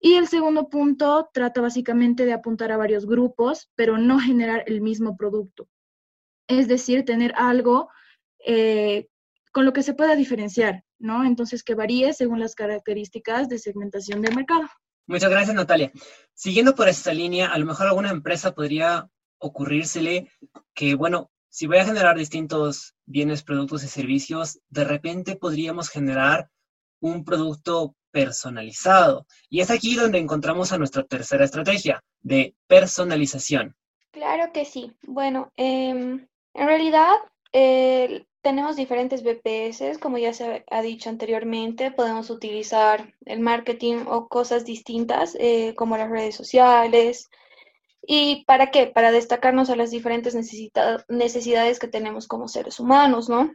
Y 0.00 0.14
el 0.14 0.28
segundo 0.28 0.70
punto 0.70 1.28
trata 1.30 1.60
básicamente 1.60 2.24
de 2.24 2.32
apuntar 2.32 2.72
a 2.72 2.78
varios 2.78 3.04
grupos, 3.04 3.68
pero 3.74 3.98
no 3.98 4.18
generar 4.18 4.64
el 4.66 4.80
mismo 4.80 5.14
producto. 5.14 5.68
Es 6.48 6.68
decir, 6.68 7.04
tener 7.04 7.34
algo 7.36 7.90
eh, 8.46 9.08
con 9.52 9.66
lo 9.66 9.74
que 9.74 9.82
se 9.82 9.92
pueda 9.92 10.16
diferenciar, 10.16 10.84
¿no? 10.98 11.22
Entonces, 11.22 11.62
que 11.62 11.74
varíe 11.74 12.14
según 12.14 12.40
las 12.40 12.54
características 12.54 13.50
de 13.50 13.58
segmentación 13.58 14.22
del 14.22 14.34
mercado. 14.34 14.68
Muchas 15.08 15.30
gracias, 15.30 15.56
Natalia. 15.56 15.90
Siguiendo 16.34 16.74
por 16.74 16.86
esta 16.86 17.14
línea, 17.14 17.48
a 17.48 17.58
lo 17.58 17.64
mejor 17.64 17.86
alguna 17.86 18.10
empresa 18.10 18.54
podría 18.54 19.08
ocurrírsele 19.38 20.30
que, 20.74 20.94
bueno, 20.96 21.30
si 21.48 21.66
voy 21.66 21.78
a 21.78 21.86
generar 21.86 22.18
distintos 22.18 22.94
bienes, 23.06 23.42
productos 23.42 23.82
y 23.84 23.88
servicios, 23.88 24.60
de 24.68 24.84
repente 24.84 25.36
podríamos 25.36 25.88
generar 25.88 26.50
un 27.00 27.24
producto 27.24 27.96
personalizado. 28.10 29.26
Y 29.48 29.60
es 29.60 29.70
aquí 29.70 29.94
donde 29.94 30.18
encontramos 30.18 30.72
a 30.72 30.78
nuestra 30.78 31.04
tercera 31.04 31.46
estrategia 31.46 32.04
de 32.20 32.54
personalización. 32.66 33.74
Claro 34.10 34.52
que 34.52 34.66
sí. 34.66 34.92
Bueno, 35.06 35.50
em, 35.56 36.28
en 36.52 36.66
realidad 36.66 37.14
eh, 37.54 38.26
tenemos 38.42 38.76
diferentes 38.76 39.22
BPS, 39.22 39.98
como 40.00 40.18
ya 40.18 40.32
se 40.32 40.64
ha 40.70 40.82
dicho 40.82 41.10
anteriormente, 41.10 41.90
podemos 41.90 42.30
utilizar 42.30 43.14
el 43.24 43.40
marketing 43.40 44.04
o 44.06 44.28
cosas 44.28 44.64
distintas 44.64 45.36
eh, 45.40 45.74
como 45.76 45.96
las 45.96 46.10
redes 46.10 46.36
sociales. 46.36 47.28
¿Y 48.02 48.44
para 48.44 48.70
qué? 48.70 48.86
Para 48.86 49.10
destacarnos 49.12 49.70
a 49.70 49.76
las 49.76 49.90
diferentes 49.90 50.34
necesidades 51.08 51.78
que 51.78 51.88
tenemos 51.88 52.26
como 52.28 52.48
seres 52.48 52.80
humanos, 52.80 53.28
¿no? 53.28 53.52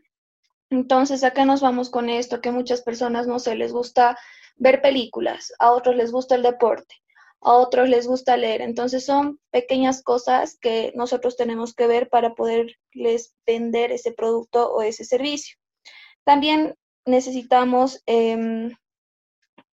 Entonces, 0.70 1.24
acá 1.24 1.46
nos 1.46 1.62
vamos 1.62 1.90
con 1.90 2.10
esto, 2.10 2.42
que 2.42 2.52
muchas 2.52 2.82
personas 2.82 3.28
no 3.28 3.40
se 3.40 3.56
les 3.56 3.72
gusta 3.72 4.18
ver 4.56 4.82
películas, 4.82 5.54
a 5.60 5.72
otros 5.72 5.96
les 5.96 6.12
gusta 6.12 6.36
el 6.36 6.44
deporte, 6.44 6.96
a 7.44 7.54
otros 7.54 7.90
les 7.90 8.08
gusta 8.08 8.38
leer. 8.38 8.62
Entonces 8.62 9.06
son 9.06 9.40
pequeñas 9.52 10.02
cosas 10.02 10.58
que 10.60 10.94
nosotros 10.96 11.36
tenemos 11.36 11.74
que 11.76 11.88
ver 11.88 12.10
para 12.10 12.36
poderles 12.36 13.36
vender 13.46 13.92
ese 13.92 14.12
producto 14.12 14.72
o 14.72 14.82
ese 14.82 15.04
servicio. 15.04 15.58
También 16.24 16.76
necesitamos 17.06 18.02
em, 18.06 18.72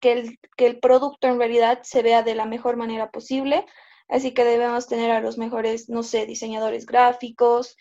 que, 0.01 0.13
el, 0.13 0.39
que, 0.57 0.67
el, 0.67 0.81
producto 0.81 1.29
en 1.29 1.39
realidad 1.39 1.81
se 1.83 2.03
vea 2.03 2.23
de 2.23 2.35
la 2.35 2.47
mejor 2.47 2.77
manera 2.77 3.11
posible, 3.11 3.67
así 4.09 4.33
que 4.33 4.45
debemos 4.45 4.87
tener 4.87 5.11
a 5.11 5.21
los 5.21 5.37
mejores, 5.37 5.89
no 5.89 6.03
sé, 6.03 6.25
diseñadores 6.25 6.87
gráficos. 6.87 7.77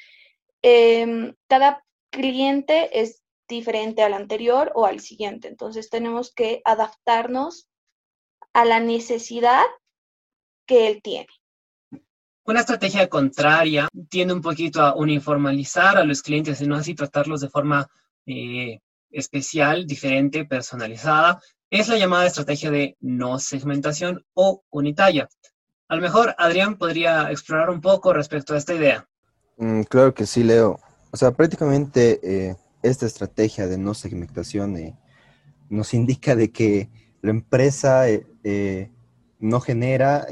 Em, 0.62 1.34
cada 1.48 1.84
cliente 2.10 3.00
es 3.00 3.24
diferente 3.48 4.04
al 4.04 4.14
anterior 4.14 4.72
o 4.76 4.86
al 4.86 5.00
siguiente. 5.00 5.48
Entonces 5.48 5.90
tenemos 5.90 6.34
que 6.34 6.62
adaptarnos 6.66 7.70
a 8.58 8.66
la 8.66 8.80
necesidad 8.80 9.62
que 10.66 10.88
él 10.88 11.00
tiene. 11.04 11.28
Una 12.44 12.62
estrategia 12.62 13.08
contraria 13.08 13.88
tiende 14.10 14.34
un 14.34 14.42
poquito 14.42 14.82
a 14.82 14.96
uniformalizar 14.96 15.96
a 15.96 16.04
los 16.04 16.24
clientes 16.24 16.60
y 16.60 16.66
no 16.66 16.76
así 16.76 16.96
tratarlos 16.96 17.42
de 17.42 17.50
forma 17.50 17.88
eh, 18.26 18.80
especial, 19.12 19.86
diferente, 19.86 20.44
personalizada. 20.46 21.40
Es 21.70 21.88
la 21.88 21.98
llamada 21.98 22.26
estrategia 22.26 22.72
de 22.72 22.98
no 23.00 23.38
segmentación 23.38 24.26
o 24.34 24.64
unitaria. 24.72 25.30
A 25.88 25.96
lo 25.96 26.02
mejor 26.02 26.34
Adrián 26.40 26.80
podría 26.80 27.30
explorar 27.30 27.70
un 27.70 27.80
poco 27.80 28.12
respecto 28.12 28.56
a 28.56 28.58
esta 28.58 28.74
idea. 28.74 29.08
Mm, 29.58 29.84
claro 29.84 30.16
que 30.16 30.26
sí, 30.26 30.44
Leo. 30.44 30.80
O 31.12 31.18
sea, 31.18 31.30
prácticamente 31.30 32.20
eh, 32.24 32.56
esta 32.82 33.06
estrategia 33.06 33.68
de 33.68 33.78
no 33.78 33.94
segmentación 33.94 34.78
eh, 34.78 34.98
nos 35.70 35.94
indica 35.94 36.36
de 36.36 36.52
que 36.52 36.90
la 37.22 37.32
empresa 37.32 38.10
eh, 38.10 38.26
eh, 38.50 38.90
no 39.40 39.60
genera 39.60 40.26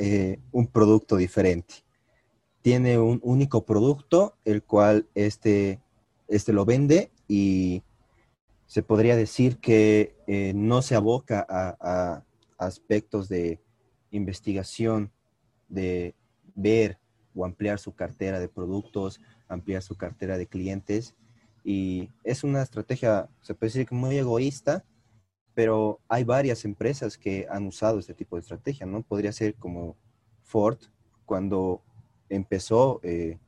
un 0.52 0.68
producto 0.68 1.18
diferente. 1.18 1.76
Tiene 2.62 2.98
un 2.98 3.20
único 3.24 3.66
producto, 3.66 4.38
el 4.46 4.64
cual 4.64 5.08
este, 5.16 5.82
este 6.28 6.54
lo 6.54 6.64
vende 6.64 7.12
y 7.28 7.84
se 8.66 8.84
podría 8.84 9.16
decir 9.16 9.58
que 9.60 10.16
no 10.56 10.82
se 10.82 10.96
aboca 10.96 11.46
a, 11.48 12.24
aspectos 12.58 13.28
de 13.28 13.60
investigación, 14.12 15.12
de 15.68 16.16
ver 16.56 16.98
o 17.36 17.46
ampliar 17.46 17.80
su 17.80 17.94
cartera 17.94 18.40
de 18.40 18.48
productos, 18.48 19.20
ampliar 19.50 19.82
su 19.82 19.96
cartera 19.98 20.38
de 20.38 20.48
clientes, 20.48 21.16
y 21.66 22.10
es 22.24 22.44
una 22.44 22.62
estrategia, 22.62 23.28
se 23.42 23.56
puede 23.56 23.74
decir 23.74 23.88
muy 23.92 24.18
egoísta, 24.18 24.86
pero 25.56 26.02
hay 26.10 26.26
varias 26.26 26.66
empresas 26.66 27.18
que 27.18 27.48
han 27.50 27.66
usado 27.66 27.98
este 27.98 28.14
tipo 28.14 28.36
de 28.36 28.42
estrategia, 28.42 28.86
¿no? 28.86 29.02
Podría 29.02 29.32
ser 29.32 29.56
como 29.56 29.96
Ford, 30.44 30.78
cuando 31.26 31.82
empezó 32.30 33.00
eh, 33.04 33.40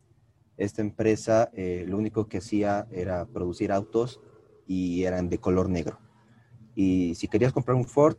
esta 0.55 0.81
empresa, 0.81 1.51
eh, 1.53 1.85
lo 1.87 1.97
único 1.97 2.27
que 2.27 2.39
hacía 2.39 2.87
era 2.91 3.25
producir 3.25 3.71
autos 3.71 4.19
y 4.65 5.03
eran 5.03 5.29
de 5.29 5.37
color 5.37 5.69
negro. 5.69 5.99
Y 6.75 7.13
si 7.15 7.27
querías 7.27 7.53
comprar 7.53 7.75
un 7.75 7.85
Ford, 7.85 8.17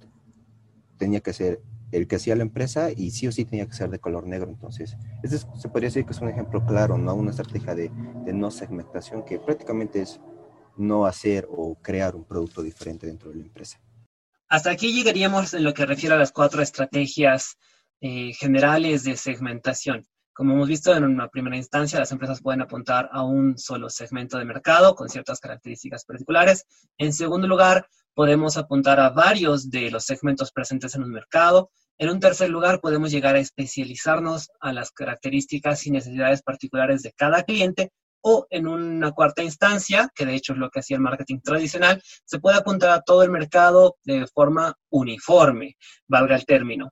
tenía 0.99 1.21
que 1.21 1.33
ser 1.33 1.61
el 1.91 2.07
que 2.07 2.17
hacía 2.17 2.37
la 2.37 2.43
empresa 2.43 2.91
y 2.95 3.11
sí 3.13 3.27
o 3.27 3.33
sí 3.33 3.47
tenía 3.47 3.67
que 3.67 3.73
ser 3.73 3.89
de 3.89 3.99
color 3.99 4.27
negro. 4.27 4.51
Entonces, 4.51 4.97
este 5.23 5.39
se 5.39 5.69
podría 5.69 5.89
decir 5.89 6.05
que 6.05 6.13
es 6.13 6.21
un 6.21 6.29
ejemplo 6.29 6.65
claro, 6.67 6.99
¿no? 6.99 7.15
Una 7.15 7.31
estrategia 7.31 7.75
de, 7.75 7.91
de, 8.25 8.33
no 8.35 8.51
segmentación 8.51 9.25
que 9.25 9.39
prácticamente 9.39 10.03
es 10.03 10.21
no 10.79 11.07
hacer 11.07 11.47
o 11.51 11.77
crear 11.81 12.17
un 12.17 12.25
producto 12.25 12.63
diferente 12.63 13.07
dentro 13.07 13.31
de 13.31 13.37
la 13.37 13.45
empresa. 13.45 13.81
Hasta 14.49 14.71
aquí 14.71 14.93
llegaríamos 14.93 15.53
en 15.55 15.65
lo 15.65 15.75
que 15.75 15.85
refiere 15.85 16.15
a 16.15 16.19
las 16.19 16.33
cuatro 16.33 16.63
estrategias 16.63 17.59
eh, 18.01 18.33
generales 18.33 19.05
de 19.05 19.17
segmentación. 19.17 20.07
Como 20.33 20.55
hemos 20.55 20.69
visto 20.69 20.95
en 20.95 21.03
una 21.03 21.29
primera 21.29 21.57
instancia, 21.57 21.99
las 21.99 22.13
empresas 22.13 22.41
pueden 22.41 22.63
apuntar 22.63 23.09
a 23.13 23.25
un 23.25 23.59
solo 23.59 23.91
segmento 23.91 24.39
de 24.39 24.45
mercado 24.45 24.95
con 24.95 25.09
ciertas 25.09 25.41
características 25.41 26.05
particulares. 26.05 26.65
En 26.97 27.13
segundo 27.13 27.49
lugar, 27.49 27.89
podemos 28.15 28.57
apuntar 28.57 29.01
a 29.01 29.11
varios 29.11 29.69
de 29.69 29.91
los 29.91 30.05
segmentos 30.05 30.53
presentes 30.53 30.95
en 30.95 31.03
un 31.03 31.11
mercado. 31.11 31.71
En 31.99 32.09
un 32.09 32.21
tercer 32.21 32.51
lugar, 32.51 32.81
podemos 32.81 33.11
llegar 33.11 33.35
a 33.35 33.41
especializarnos 33.41 34.49
a 34.61 34.73
las 34.73 34.93
características 34.93 35.85
y 35.89 35.91
necesidades 35.91 36.43
particulares 36.43 37.03
de 37.03 37.13
cada 37.13 37.43
cliente. 37.43 37.91
O 38.23 38.47
en 38.51 38.67
una 38.67 39.13
cuarta 39.13 39.43
instancia, 39.43 40.11
que 40.15 40.27
de 40.27 40.35
hecho 40.35 40.53
es 40.53 40.59
lo 40.59 40.71
que 40.71 40.81
hacía 40.81 40.97
el 40.97 41.03
marketing 41.03 41.41
tradicional, 41.41 42.03
se 42.25 42.41
puede 42.41 42.57
apuntar 42.57 42.91
a 42.91 43.03
todo 43.03 43.23
el 43.23 43.31
mercado 43.31 43.97
de 44.05 44.27
forma 44.27 44.75
uniforme, 44.91 45.77
valga 46.07 46.37
el 46.37 46.45
término. 46.45 46.91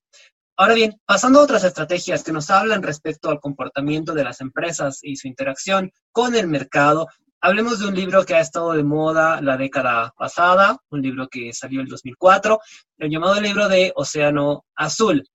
Ahora 0.58 0.72
bien, 0.72 0.98
pasando 1.04 1.40
a 1.40 1.42
otras 1.42 1.64
estrategias 1.64 2.24
que 2.24 2.32
nos 2.32 2.50
hablan 2.50 2.82
respecto 2.82 3.28
al 3.28 3.40
comportamiento 3.40 4.14
de 4.14 4.24
las 4.24 4.40
empresas 4.40 5.00
y 5.02 5.16
su 5.16 5.28
interacción 5.28 5.92
con 6.12 6.34
el 6.34 6.46
mercado, 6.46 7.08
hablemos 7.42 7.78
de 7.78 7.88
un 7.88 7.94
libro 7.94 8.24
que 8.24 8.34
ha 8.34 8.40
estado 8.40 8.72
de 8.72 8.82
moda 8.82 9.42
la 9.42 9.58
década 9.58 10.14
pasada, 10.16 10.78
un 10.88 11.02
libro 11.02 11.28
que 11.28 11.52
salió 11.52 11.82
en 11.82 11.88
2004, 11.88 12.58
el 12.98 13.10
llamado 13.10 13.38
libro 13.38 13.68
de 13.68 13.92
Océano 13.96 14.64
Azul. 14.74 15.28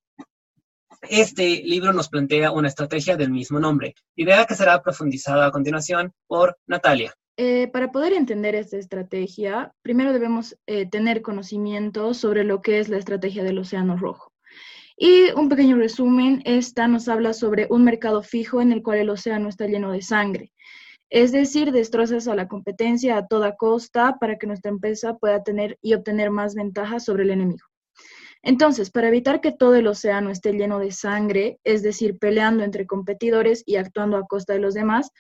Este 1.10 1.63
libro 1.63 1.93
nos 1.93 2.10
plantea 2.10 2.51
una 2.51 2.67
estrategia 2.67 3.17
del 3.17 3.31
mismo 3.31 3.60
nombre, 3.60 3.96
idea 4.15 4.46
que 4.46 4.55
será 4.55 4.81
profundizada 4.81 5.48
a 5.48 5.51
continuación 5.51 6.13
por 6.27 6.58
Natalia. 6.67 7.13
Eh, 7.38 7.70
para 7.74 7.91
poder 7.91 8.13
entender 8.13 8.53
esta 8.53 8.77
estrategia, 8.77 9.74
primero 9.81 10.13
debemos 10.13 10.55
eh, 10.67 10.88
tener 10.88 11.24
conocimiento 11.24 12.13
sobre 12.13 12.43
lo 12.43 12.62
que 12.62 12.79
es 12.79 12.88
la 12.88 12.98
estrategia 12.98 13.43
del 13.43 13.58
Océano 13.58 13.98
Rojo. 13.98 14.31
Y 14.96 15.31
un 15.31 15.50
pequeño 15.50 15.77
resumen, 15.77 16.43
esta 16.46 16.88
nos 16.88 17.08
habla 17.08 17.34
sobre 17.34 17.65
un 17.72 17.84
mercado 17.84 18.22
fijo 18.22 18.62
en 18.62 18.72
el 18.72 18.84
cual 18.84 19.00
el 19.00 19.10
océano 19.10 19.50
está 19.50 19.65
lleno 19.65 19.91
de 19.91 20.03
sangre. 20.03 20.51
Es 21.10 21.31
decir, 21.31 21.72
destrozas 21.72 22.27
a 22.27 22.36
la 22.36 22.48
competencia 22.48 23.17
a 23.17 23.25
toda 23.25 23.55
costa 23.55 24.17
para 24.20 24.38
que 24.38 24.46
nuestra 24.46 24.70
empresa 24.70 25.17
pueda 25.17 25.43
tener 25.43 25.79
y 25.81 25.96
obtener 25.96 26.29
más 26.29 26.53
ventajas 26.53 27.03
sobre 27.03 27.24
el 27.24 27.31
enemigo. 27.31 27.65
Entonces, 28.44 28.90
para 28.90 29.08
evitar 29.08 29.42
que 29.42 29.52
todo 29.52 29.76
el 29.76 29.88
océano 29.88 30.30
esté 30.30 30.54
lleno 30.54 30.80
de 30.80 30.92
sangre, 30.92 31.60
es 31.64 31.84
decir, 31.84 32.18
peleando 32.18 32.64
entre 32.64 32.88
competidores 32.88 33.64
y 33.66 33.76
actuando 33.76 34.18
a 34.18 34.28
costa 34.28 34.54
de 34.54 34.60
los 34.60 34.74
demás, 34.74 35.12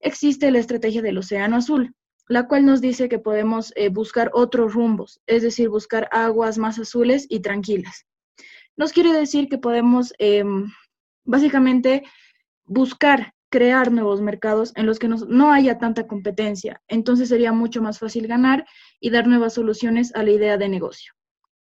existe 0.00 0.50
la 0.50 0.58
estrategia 0.58 1.02
del 1.02 1.18
océano 1.18 1.56
azul, 1.56 1.94
la 2.28 2.46
cual 2.46 2.66
nos 2.66 2.80
dice 2.80 3.08
que 3.08 3.18
podemos 3.18 3.72
eh, 3.76 3.88
buscar 3.88 4.30
otros 4.34 4.74
rumbos, 4.74 5.20
es 5.26 5.42
decir, 5.42 5.68
buscar 5.68 6.08
aguas 6.12 6.58
más 6.58 6.78
azules 6.78 7.26
y 7.28 7.40
tranquilas 7.40 8.06
nos 8.78 8.92
quiere 8.92 9.12
decir 9.12 9.48
que 9.48 9.58
podemos 9.58 10.14
em, 10.18 10.70
básicamente 11.24 12.04
buscar 12.64 13.34
crear 13.50 13.90
nuevos 13.90 14.20
mercados 14.20 14.72
en 14.76 14.86
los 14.86 14.98
que 14.98 15.08
no 15.08 15.52
haya 15.52 15.78
tanta 15.78 16.06
competencia. 16.06 16.80
Entonces 16.86 17.28
sería 17.28 17.52
mucho 17.52 17.82
más 17.82 17.98
fácil 17.98 18.28
ganar 18.28 18.66
y 19.00 19.10
dar 19.10 19.26
nuevas 19.26 19.54
soluciones 19.54 20.14
a 20.14 20.22
la 20.22 20.30
idea 20.30 20.56
de 20.58 20.68
negocio. 20.68 21.12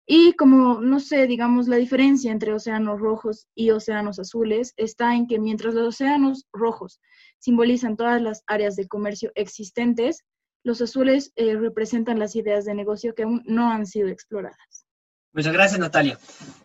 Y 0.07 0.35
como, 0.35 0.81
no 0.81 1.01
sé, 1.01 1.27
digamos, 1.27 1.67
la 1.67 1.77
diferencia 1.77 2.31
entre 2.31 2.53
océanos 2.53 3.01
rojos 3.01 3.49
y 3.57 3.71
océanos 3.71 4.21
azules 4.21 4.73
está 4.77 5.17
en 5.17 5.27
que 5.27 5.41
mientras 5.41 5.75
los 5.75 5.89
océanos 5.89 6.47
rojos 6.53 7.01
simbolizan 7.39 7.97
todas 7.97 8.23
las 8.23 8.45
áreas 8.47 8.77
de 8.77 8.87
comercio 8.87 9.33
existentes, 9.35 10.25
los 10.63 10.81
azules 10.81 11.33
eh, 11.35 11.57
representan 11.57 12.21
las 12.21 12.37
ideas 12.37 12.65
de 12.65 12.75
negocio 12.75 13.15
que 13.15 13.25
aún 13.25 13.43
no 13.47 13.71
han 13.71 13.87
sido 13.87 14.09
exploradas. 14.09 14.87
Muchas 15.33 15.53
gracias, 15.53 15.79
Natalia. 15.79 16.19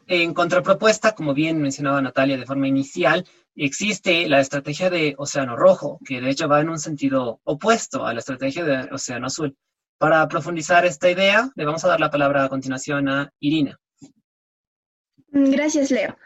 En 0.07 0.33
contrapropuesta, 0.33 1.13
como 1.13 1.33
bien 1.33 1.61
mencionaba 1.61 2.01
Natalia 2.01 2.37
de 2.37 2.45
forma 2.45 2.67
inicial, 2.67 3.27
existe 3.55 4.29
la 4.29 4.39
estrategia 4.39 4.89
de 4.89 5.15
Océano 5.17 5.57
Rojo, 5.57 5.99
que 6.05 6.21
de 6.21 6.29
hecho 6.29 6.47
va 6.47 6.61
en 6.61 6.69
un 6.69 6.79
sentido 6.79 7.41
opuesto 7.43 8.05
a 8.05 8.13
la 8.13 8.19
estrategia 8.19 8.63
de 8.63 8.93
Océano 8.93 9.27
Azul. 9.27 9.57
Para 10.01 10.27
profundizar 10.27 10.83
esta 10.83 11.11
idea, 11.11 11.51
le 11.53 11.63
vamos 11.63 11.85
a 11.85 11.89
dar 11.89 11.99
la 11.99 12.09
palabra 12.09 12.43
a 12.43 12.49
continuación 12.49 13.07
a 13.07 13.31
Irina. 13.39 13.79
Gracias, 15.27 15.91
Leo. 15.91 16.17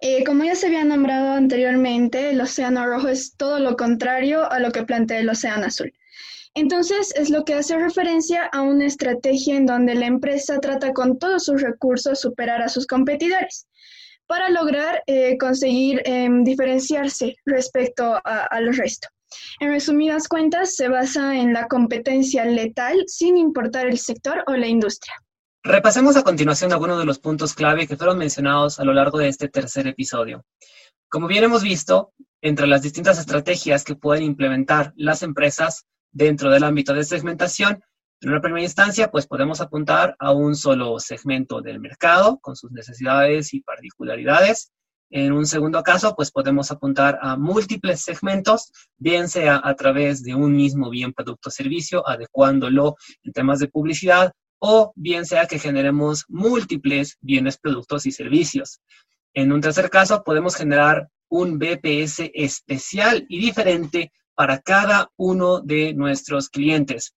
Eh, 0.00 0.24
como 0.24 0.44
ya 0.44 0.54
se 0.54 0.68
había 0.68 0.82
nombrado 0.82 1.32
anteriormente, 1.34 2.30
el 2.30 2.40
Océano 2.40 2.86
Rojo 2.86 3.08
es 3.08 3.36
todo 3.36 3.58
lo 3.58 3.76
contrario 3.76 4.50
a 4.50 4.60
lo 4.60 4.72
que 4.72 4.82
plantea 4.82 5.18
el 5.18 5.28
Océano 5.28 5.66
Azul. 5.66 5.92
Entonces, 6.54 7.12
es 7.16 7.28
lo 7.28 7.44
que 7.44 7.52
hace 7.52 7.76
referencia 7.76 8.46
a 8.46 8.62
una 8.62 8.86
estrategia 8.86 9.56
en 9.56 9.66
donde 9.66 9.94
la 9.94 10.06
empresa 10.06 10.58
trata 10.58 10.94
con 10.94 11.18
todos 11.18 11.44
sus 11.44 11.60
recursos 11.60 12.22
superar 12.22 12.62
a 12.62 12.70
sus 12.70 12.86
competidores 12.86 13.68
para 14.26 14.48
lograr 14.48 15.02
eh, 15.06 15.36
conseguir 15.36 16.00
em, 16.06 16.44
diferenciarse 16.44 17.36
respecto 17.44 18.18
al 18.24 18.74
resto. 18.74 19.08
En 19.60 19.70
resumidas 19.70 20.28
cuentas, 20.28 20.74
se 20.74 20.88
basa 20.88 21.36
en 21.36 21.52
la 21.52 21.66
competencia 21.68 22.44
letal 22.44 23.04
sin 23.06 23.36
importar 23.36 23.86
el 23.86 23.98
sector 23.98 24.44
o 24.46 24.52
la 24.52 24.66
industria. 24.66 25.14
Repasemos 25.62 26.16
a 26.16 26.22
continuación 26.22 26.72
algunos 26.72 26.98
de 26.98 27.04
los 27.04 27.18
puntos 27.18 27.54
clave 27.54 27.86
que 27.86 27.96
fueron 27.96 28.18
mencionados 28.18 28.78
a 28.78 28.84
lo 28.84 28.92
largo 28.92 29.18
de 29.18 29.28
este 29.28 29.48
tercer 29.48 29.86
episodio. 29.86 30.44
Como 31.08 31.26
bien 31.26 31.44
hemos 31.44 31.62
visto, 31.62 32.12
entre 32.40 32.66
las 32.66 32.82
distintas 32.82 33.18
estrategias 33.18 33.84
que 33.84 33.96
pueden 33.96 34.22
implementar 34.22 34.92
las 34.96 35.22
empresas 35.22 35.84
dentro 36.12 36.50
del 36.50 36.64
ámbito 36.64 36.94
de 36.94 37.04
segmentación, 37.04 37.82
en 38.20 38.30
una 38.30 38.40
primera 38.40 38.64
instancia, 38.64 39.10
pues 39.10 39.26
podemos 39.26 39.60
apuntar 39.60 40.16
a 40.18 40.32
un 40.32 40.56
solo 40.56 40.98
segmento 40.98 41.60
del 41.60 41.78
mercado 41.78 42.38
con 42.40 42.56
sus 42.56 42.72
necesidades 42.72 43.54
y 43.54 43.60
particularidades. 43.60 44.72
En 45.10 45.32
un 45.32 45.46
segundo 45.46 45.82
caso, 45.82 46.14
pues 46.14 46.30
podemos 46.30 46.70
apuntar 46.70 47.18
a 47.22 47.36
múltiples 47.36 48.02
segmentos, 48.02 48.70
bien 48.98 49.28
sea 49.28 49.60
a 49.62 49.74
través 49.74 50.22
de 50.22 50.34
un 50.34 50.54
mismo 50.54 50.90
bien, 50.90 51.14
producto 51.14 51.48
o 51.48 51.52
servicio, 51.52 52.06
adecuándolo 52.06 52.96
en 53.22 53.32
temas 53.32 53.58
de 53.58 53.68
publicidad, 53.68 54.32
o 54.58 54.92
bien 54.96 55.24
sea 55.24 55.46
que 55.46 55.58
generemos 55.58 56.24
múltiples 56.28 57.16
bienes, 57.20 57.56
productos 57.56 58.04
y 58.04 58.12
servicios. 58.12 58.80
En 59.32 59.52
un 59.52 59.60
tercer 59.60 59.88
caso, 59.88 60.22
podemos 60.24 60.56
generar 60.56 61.08
un 61.30 61.58
BPS 61.58 62.30
especial 62.34 63.24
y 63.28 63.40
diferente 63.40 64.12
para 64.34 64.60
cada 64.60 65.10
uno 65.16 65.60
de 65.60 65.94
nuestros 65.94 66.48
clientes, 66.48 67.14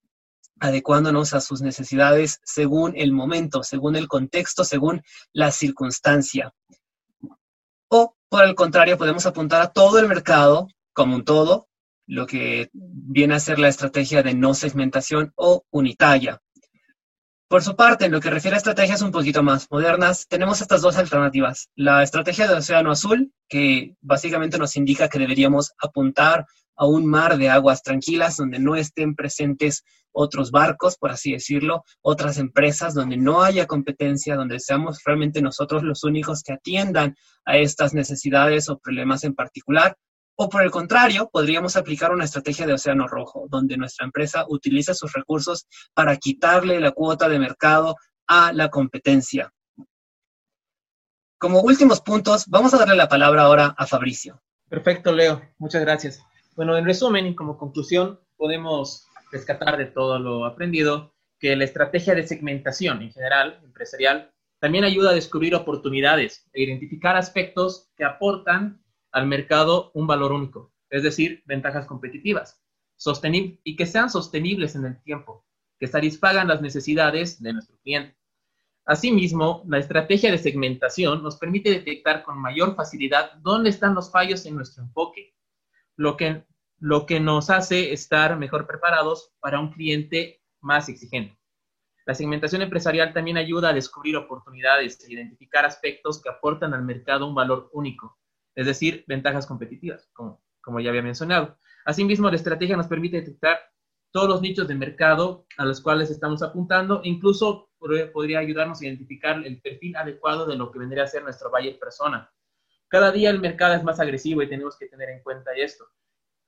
adecuándonos 0.60 1.34
a 1.34 1.42
sus 1.42 1.62
necesidades 1.62 2.40
según 2.44 2.94
el 2.96 3.12
momento, 3.12 3.64
según 3.64 3.96
el 3.96 4.08
contexto, 4.08 4.64
según 4.64 5.02
la 5.34 5.52
circunstancia. 5.52 6.54
Por 8.32 8.46
el 8.46 8.56
contrario, 8.56 8.98
podemos 8.98 9.26
apuntar 9.26 9.62
a 9.62 9.74
todo 9.74 10.00
el 10.00 10.08
mercado 10.08 10.70
como 10.94 11.18
un 11.18 11.26
todo, 11.26 11.68
lo 12.08 12.26
que 12.26 12.70
viene 12.72 13.36
a 13.36 13.42
ser 13.42 13.60
la 13.60 13.68
estrategia 13.68 14.24
de 14.24 14.34
no 14.34 14.54
segmentación 14.54 15.34
o 15.36 15.66
unitaria. 15.70 16.42
Por 17.50 17.62
su 17.62 17.76
parte, 17.76 18.06
en 18.06 18.14
lo 18.14 18.22
que 18.22 18.30
refiere 18.30 18.56
a 18.56 18.60
estrategias 18.60 19.02
un 19.02 19.12
poquito 19.12 19.44
más 19.44 19.68
modernas, 19.70 20.28
tenemos 20.30 20.62
estas 20.62 20.82
dos 20.82 20.96
alternativas. 20.96 21.68
La 21.76 22.04
estrategia 22.04 22.48
de 22.48 22.54
Océano 22.54 22.92
Azul, 22.92 23.34
que 23.50 23.98
básicamente 24.00 24.58
nos 24.58 24.78
indica 24.78 25.10
que 25.10 25.20
deberíamos 25.20 25.74
apuntar 25.78 26.46
a 26.76 26.86
un 26.86 27.06
mar 27.06 27.38
de 27.38 27.50
aguas 27.50 27.84
tranquilas 27.84 28.38
donde 28.38 28.60
no 28.60 28.76
estén 28.76 29.16
presentes 29.16 29.84
otros 30.14 30.52
barcos, 30.52 30.98
por 30.98 31.12
así 31.12 31.32
decirlo, 31.32 31.84
otras 32.02 32.38
empresas, 32.38 32.94
donde 32.94 33.18
no 33.18 33.44
haya 33.44 33.66
competencia, 33.66 34.36
donde 34.36 34.60
seamos 34.60 35.02
realmente 35.06 35.42
nosotros 35.42 35.84
los 35.84 36.04
únicos 36.04 36.44
que 36.44 36.54
atiendan 36.54 37.16
a 37.46 37.58
estas 37.58 37.94
necesidades 37.94 38.70
o 38.70 38.78
problemas 38.78 39.24
en 39.24 39.34
particular. 39.34 39.96
O 40.36 40.50
por 40.50 40.64
el 40.64 40.72
contrario, 40.72 41.30
podríamos 41.32 41.76
aplicar 41.76 42.12
una 42.12 42.26
estrategia 42.26 42.66
de 42.66 42.74
océano 42.74 43.08
rojo, 43.08 43.46
donde 43.50 43.78
nuestra 43.78 44.06
empresa 44.06 44.46
utiliza 44.48 44.94
sus 44.94 45.14
recursos 45.14 45.68
para 45.94 46.18
quitarle 46.18 46.80
la 46.80 46.92
cuota 46.92 47.30
de 47.30 47.40
mercado 47.40 47.96
a 48.28 48.52
la 48.54 48.70
competencia. 48.70 49.54
Como 51.38 51.62
últimos 51.62 52.02
puntos, 52.02 52.46
vamos 52.48 52.74
a 52.74 52.78
darle 52.78 52.96
la 52.96 53.08
palabra 53.08 53.44
ahora 53.44 53.76
a 53.78 53.86
Fabricio. 53.88 54.42
Perfecto, 54.70 55.12
Leo. 55.12 55.42
Muchas 55.58 55.82
gracias. 55.82 56.24
Bueno, 56.54 56.78
en 56.78 56.84
resumen 56.84 57.28
y 57.28 57.36
como 57.36 57.58
conclusión, 57.58 58.20
podemos 58.36 59.08
rescatar 59.32 59.78
de 59.78 59.86
todo 59.86 60.20
lo 60.20 60.46
aprendido 60.46 61.14
que 61.40 61.56
la 61.56 61.64
estrategia 61.64 62.14
de 62.14 62.28
segmentación 62.28 63.02
en 63.02 63.12
general, 63.14 63.62
empresarial, 63.64 64.34
también 64.60 64.84
ayuda 64.84 65.12
a 65.12 65.16
descubrir 65.16 65.56
oportunidades 65.56 66.46
e 66.52 66.64
identificar 66.64 67.16
aspectos 67.16 67.90
que 67.96 68.04
aportan 68.04 68.84
al 69.14 69.28
mercado 69.28 69.92
un 69.94 70.08
valor 70.08 70.34
único, 70.34 70.74
es 70.90 71.04
decir, 71.04 71.42
ventajas 71.46 71.86
competitivas, 71.86 72.62
y 73.64 73.76
que 73.78 73.86
sean 73.86 74.10
sostenibles 74.10 74.76
en 74.76 74.86
el 74.86 75.02
tiempo, 75.02 75.46
que 75.80 75.88
satisfagan 75.88 76.50
las 76.50 76.62
necesidades 76.62 77.42
de 77.42 77.54
nuestro 77.54 77.78
cliente. 77.80 78.18
Asimismo, 78.86 79.64
la 79.68 79.80
estrategia 79.80 80.30
de 80.30 80.38
segmentación 80.38 81.24
nos 81.24 81.38
permite 81.38 81.70
detectar 81.70 82.24
con 82.24 82.38
mayor 82.38 82.76
facilidad 82.76 83.36
dónde 83.42 83.70
están 83.70 83.96
los 83.96 84.12
fallos 84.12 84.46
en 84.46 84.56
nuestro 84.56 84.84
enfoque 84.84 85.34
lo 85.96 86.18
que, 86.18 86.46
lo 86.80 87.06
que 87.06 87.20
nos 87.20 87.50
hace 87.50 87.94
estar 87.94 88.38
mejor 88.38 88.68
preparados 88.68 89.34
para 89.40 89.60
un 89.60 89.72
cliente 89.72 90.42
más 90.62 90.90
exigente. 90.90 91.38
La 92.06 92.16
segmentación 92.16 92.62
empresarial 92.62 93.14
también 93.14 93.38
ayuda 93.38 93.70
a 93.70 93.74
descubrir 93.74 94.18
oportunidades 94.18 95.04
e 95.04 95.14
identificar 95.14 95.66
aspectos 95.66 96.22
que 96.22 96.30
aportan 96.30 96.74
al 96.74 96.84
mercado 96.84 97.28
un 97.28 97.36
valor 97.36 97.70
único, 97.74 98.18
es 98.56 98.66
decir, 98.66 99.04
ventajas 99.08 99.46
competitivas, 99.46 100.10
como, 100.14 100.44
como 100.62 100.80
ya 100.80 100.90
había 100.90 101.04
mencionado. 101.04 101.58
Asimismo, 101.86 102.30
la 102.30 102.36
estrategia 102.36 102.76
nos 102.76 102.88
permite 102.88 103.18
detectar 103.18 103.60
todos 104.12 104.28
los 104.28 104.42
nichos 104.42 104.68
de 104.68 104.76
mercado 104.76 105.46
a 105.58 105.66
los 105.66 105.82
cuales 105.82 106.10
estamos 106.10 106.42
apuntando 106.44 107.02
e 107.04 107.10
incluso 107.10 107.70
podría 108.14 108.40
ayudarnos 108.40 108.82
a 108.82 108.86
identificar 108.86 109.38
el 109.46 109.62
perfil 109.62 109.96
adecuado 109.96 110.46
de 110.46 110.56
lo 110.56 110.72
que 110.72 110.80
vendría 110.80 111.04
a 111.04 111.08
ser 111.08 111.24
nuestro 111.24 111.50
buyer 111.50 111.80
persona. 111.80 112.32
Cada 112.92 113.14
día 113.14 113.30
el 113.30 113.40
mercado 113.40 113.74
es 113.74 113.84
más 113.86 114.02
agresivo 114.02 114.42
y 114.42 114.50
tenemos 114.50 114.78
que 114.78 114.88
tener 114.88 115.10
en 115.10 115.24
cuenta 115.24 115.52
esto. 115.56 115.86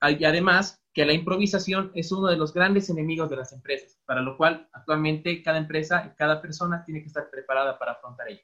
Y 0.09 0.25
además 0.25 0.83
que 0.93 1.05
la 1.05 1.13
improvisación 1.13 1.89
es 1.95 2.11
uno 2.11 2.27
de 2.27 2.35
los 2.35 2.53
grandes 2.53 2.89
enemigos 2.89 3.29
de 3.29 3.37
las 3.37 3.53
empresas, 3.53 3.97
para 4.05 4.21
lo 4.21 4.35
cual 4.35 4.67
actualmente 4.73 5.41
cada 5.41 5.57
empresa 5.57 6.05
y 6.05 6.17
cada 6.17 6.41
persona 6.41 6.83
tiene 6.83 6.99
que 6.99 7.07
estar 7.07 7.29
preparada 7.29 7.79
para 7.79 7.93
afrontar 7.93 8.27
ello. 8.27 8.41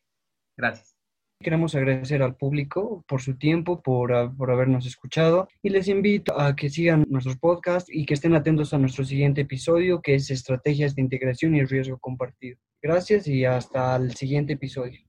Gracias. 0.56 0.96
Queremos 1.42 1.76
agradecer 1.76 2.24
al 2.24 2.38
público 2.38 3.04
por 3.06 3.22
su 3.22 3.38
tiempo, 3.38 3.82
por, 3.82 4.34
por, 4.38 4.50
habernos 4.50 4.86
escuchado 4.86 5.50
y 5.62 5.70
les 5.70 5.90
invito 5.90 6.40
a 6.40 6.56
que 6.56 6.70
sigan 6.70 7.06
nuestros 7.10 7.38
podcasts 7.38 7.90
y 7.94 8.06
que 8.06 8.14
estén 8.14 8.34
atentos 8.34 8.74
a 8.74 8.78
nuestro 8.78 9.04
siguiente 9.04 9.42
episodio 9.42 10.02
que 10.02 10.16
es 10.16 10.32
Estrategias 10.32 10.96
de 10.96 11.02
Integración 11.02 11.54
y 11.54 11.66
Riesgo 11.66 11.98
Compartido. 11.98 12.58
Gracias 12.82 13.28
y 13.28 13.44
hasta 13.44 13.98
el 13.98 14.16
siguiente 14.16 14.54
episodio. 14.54 15.09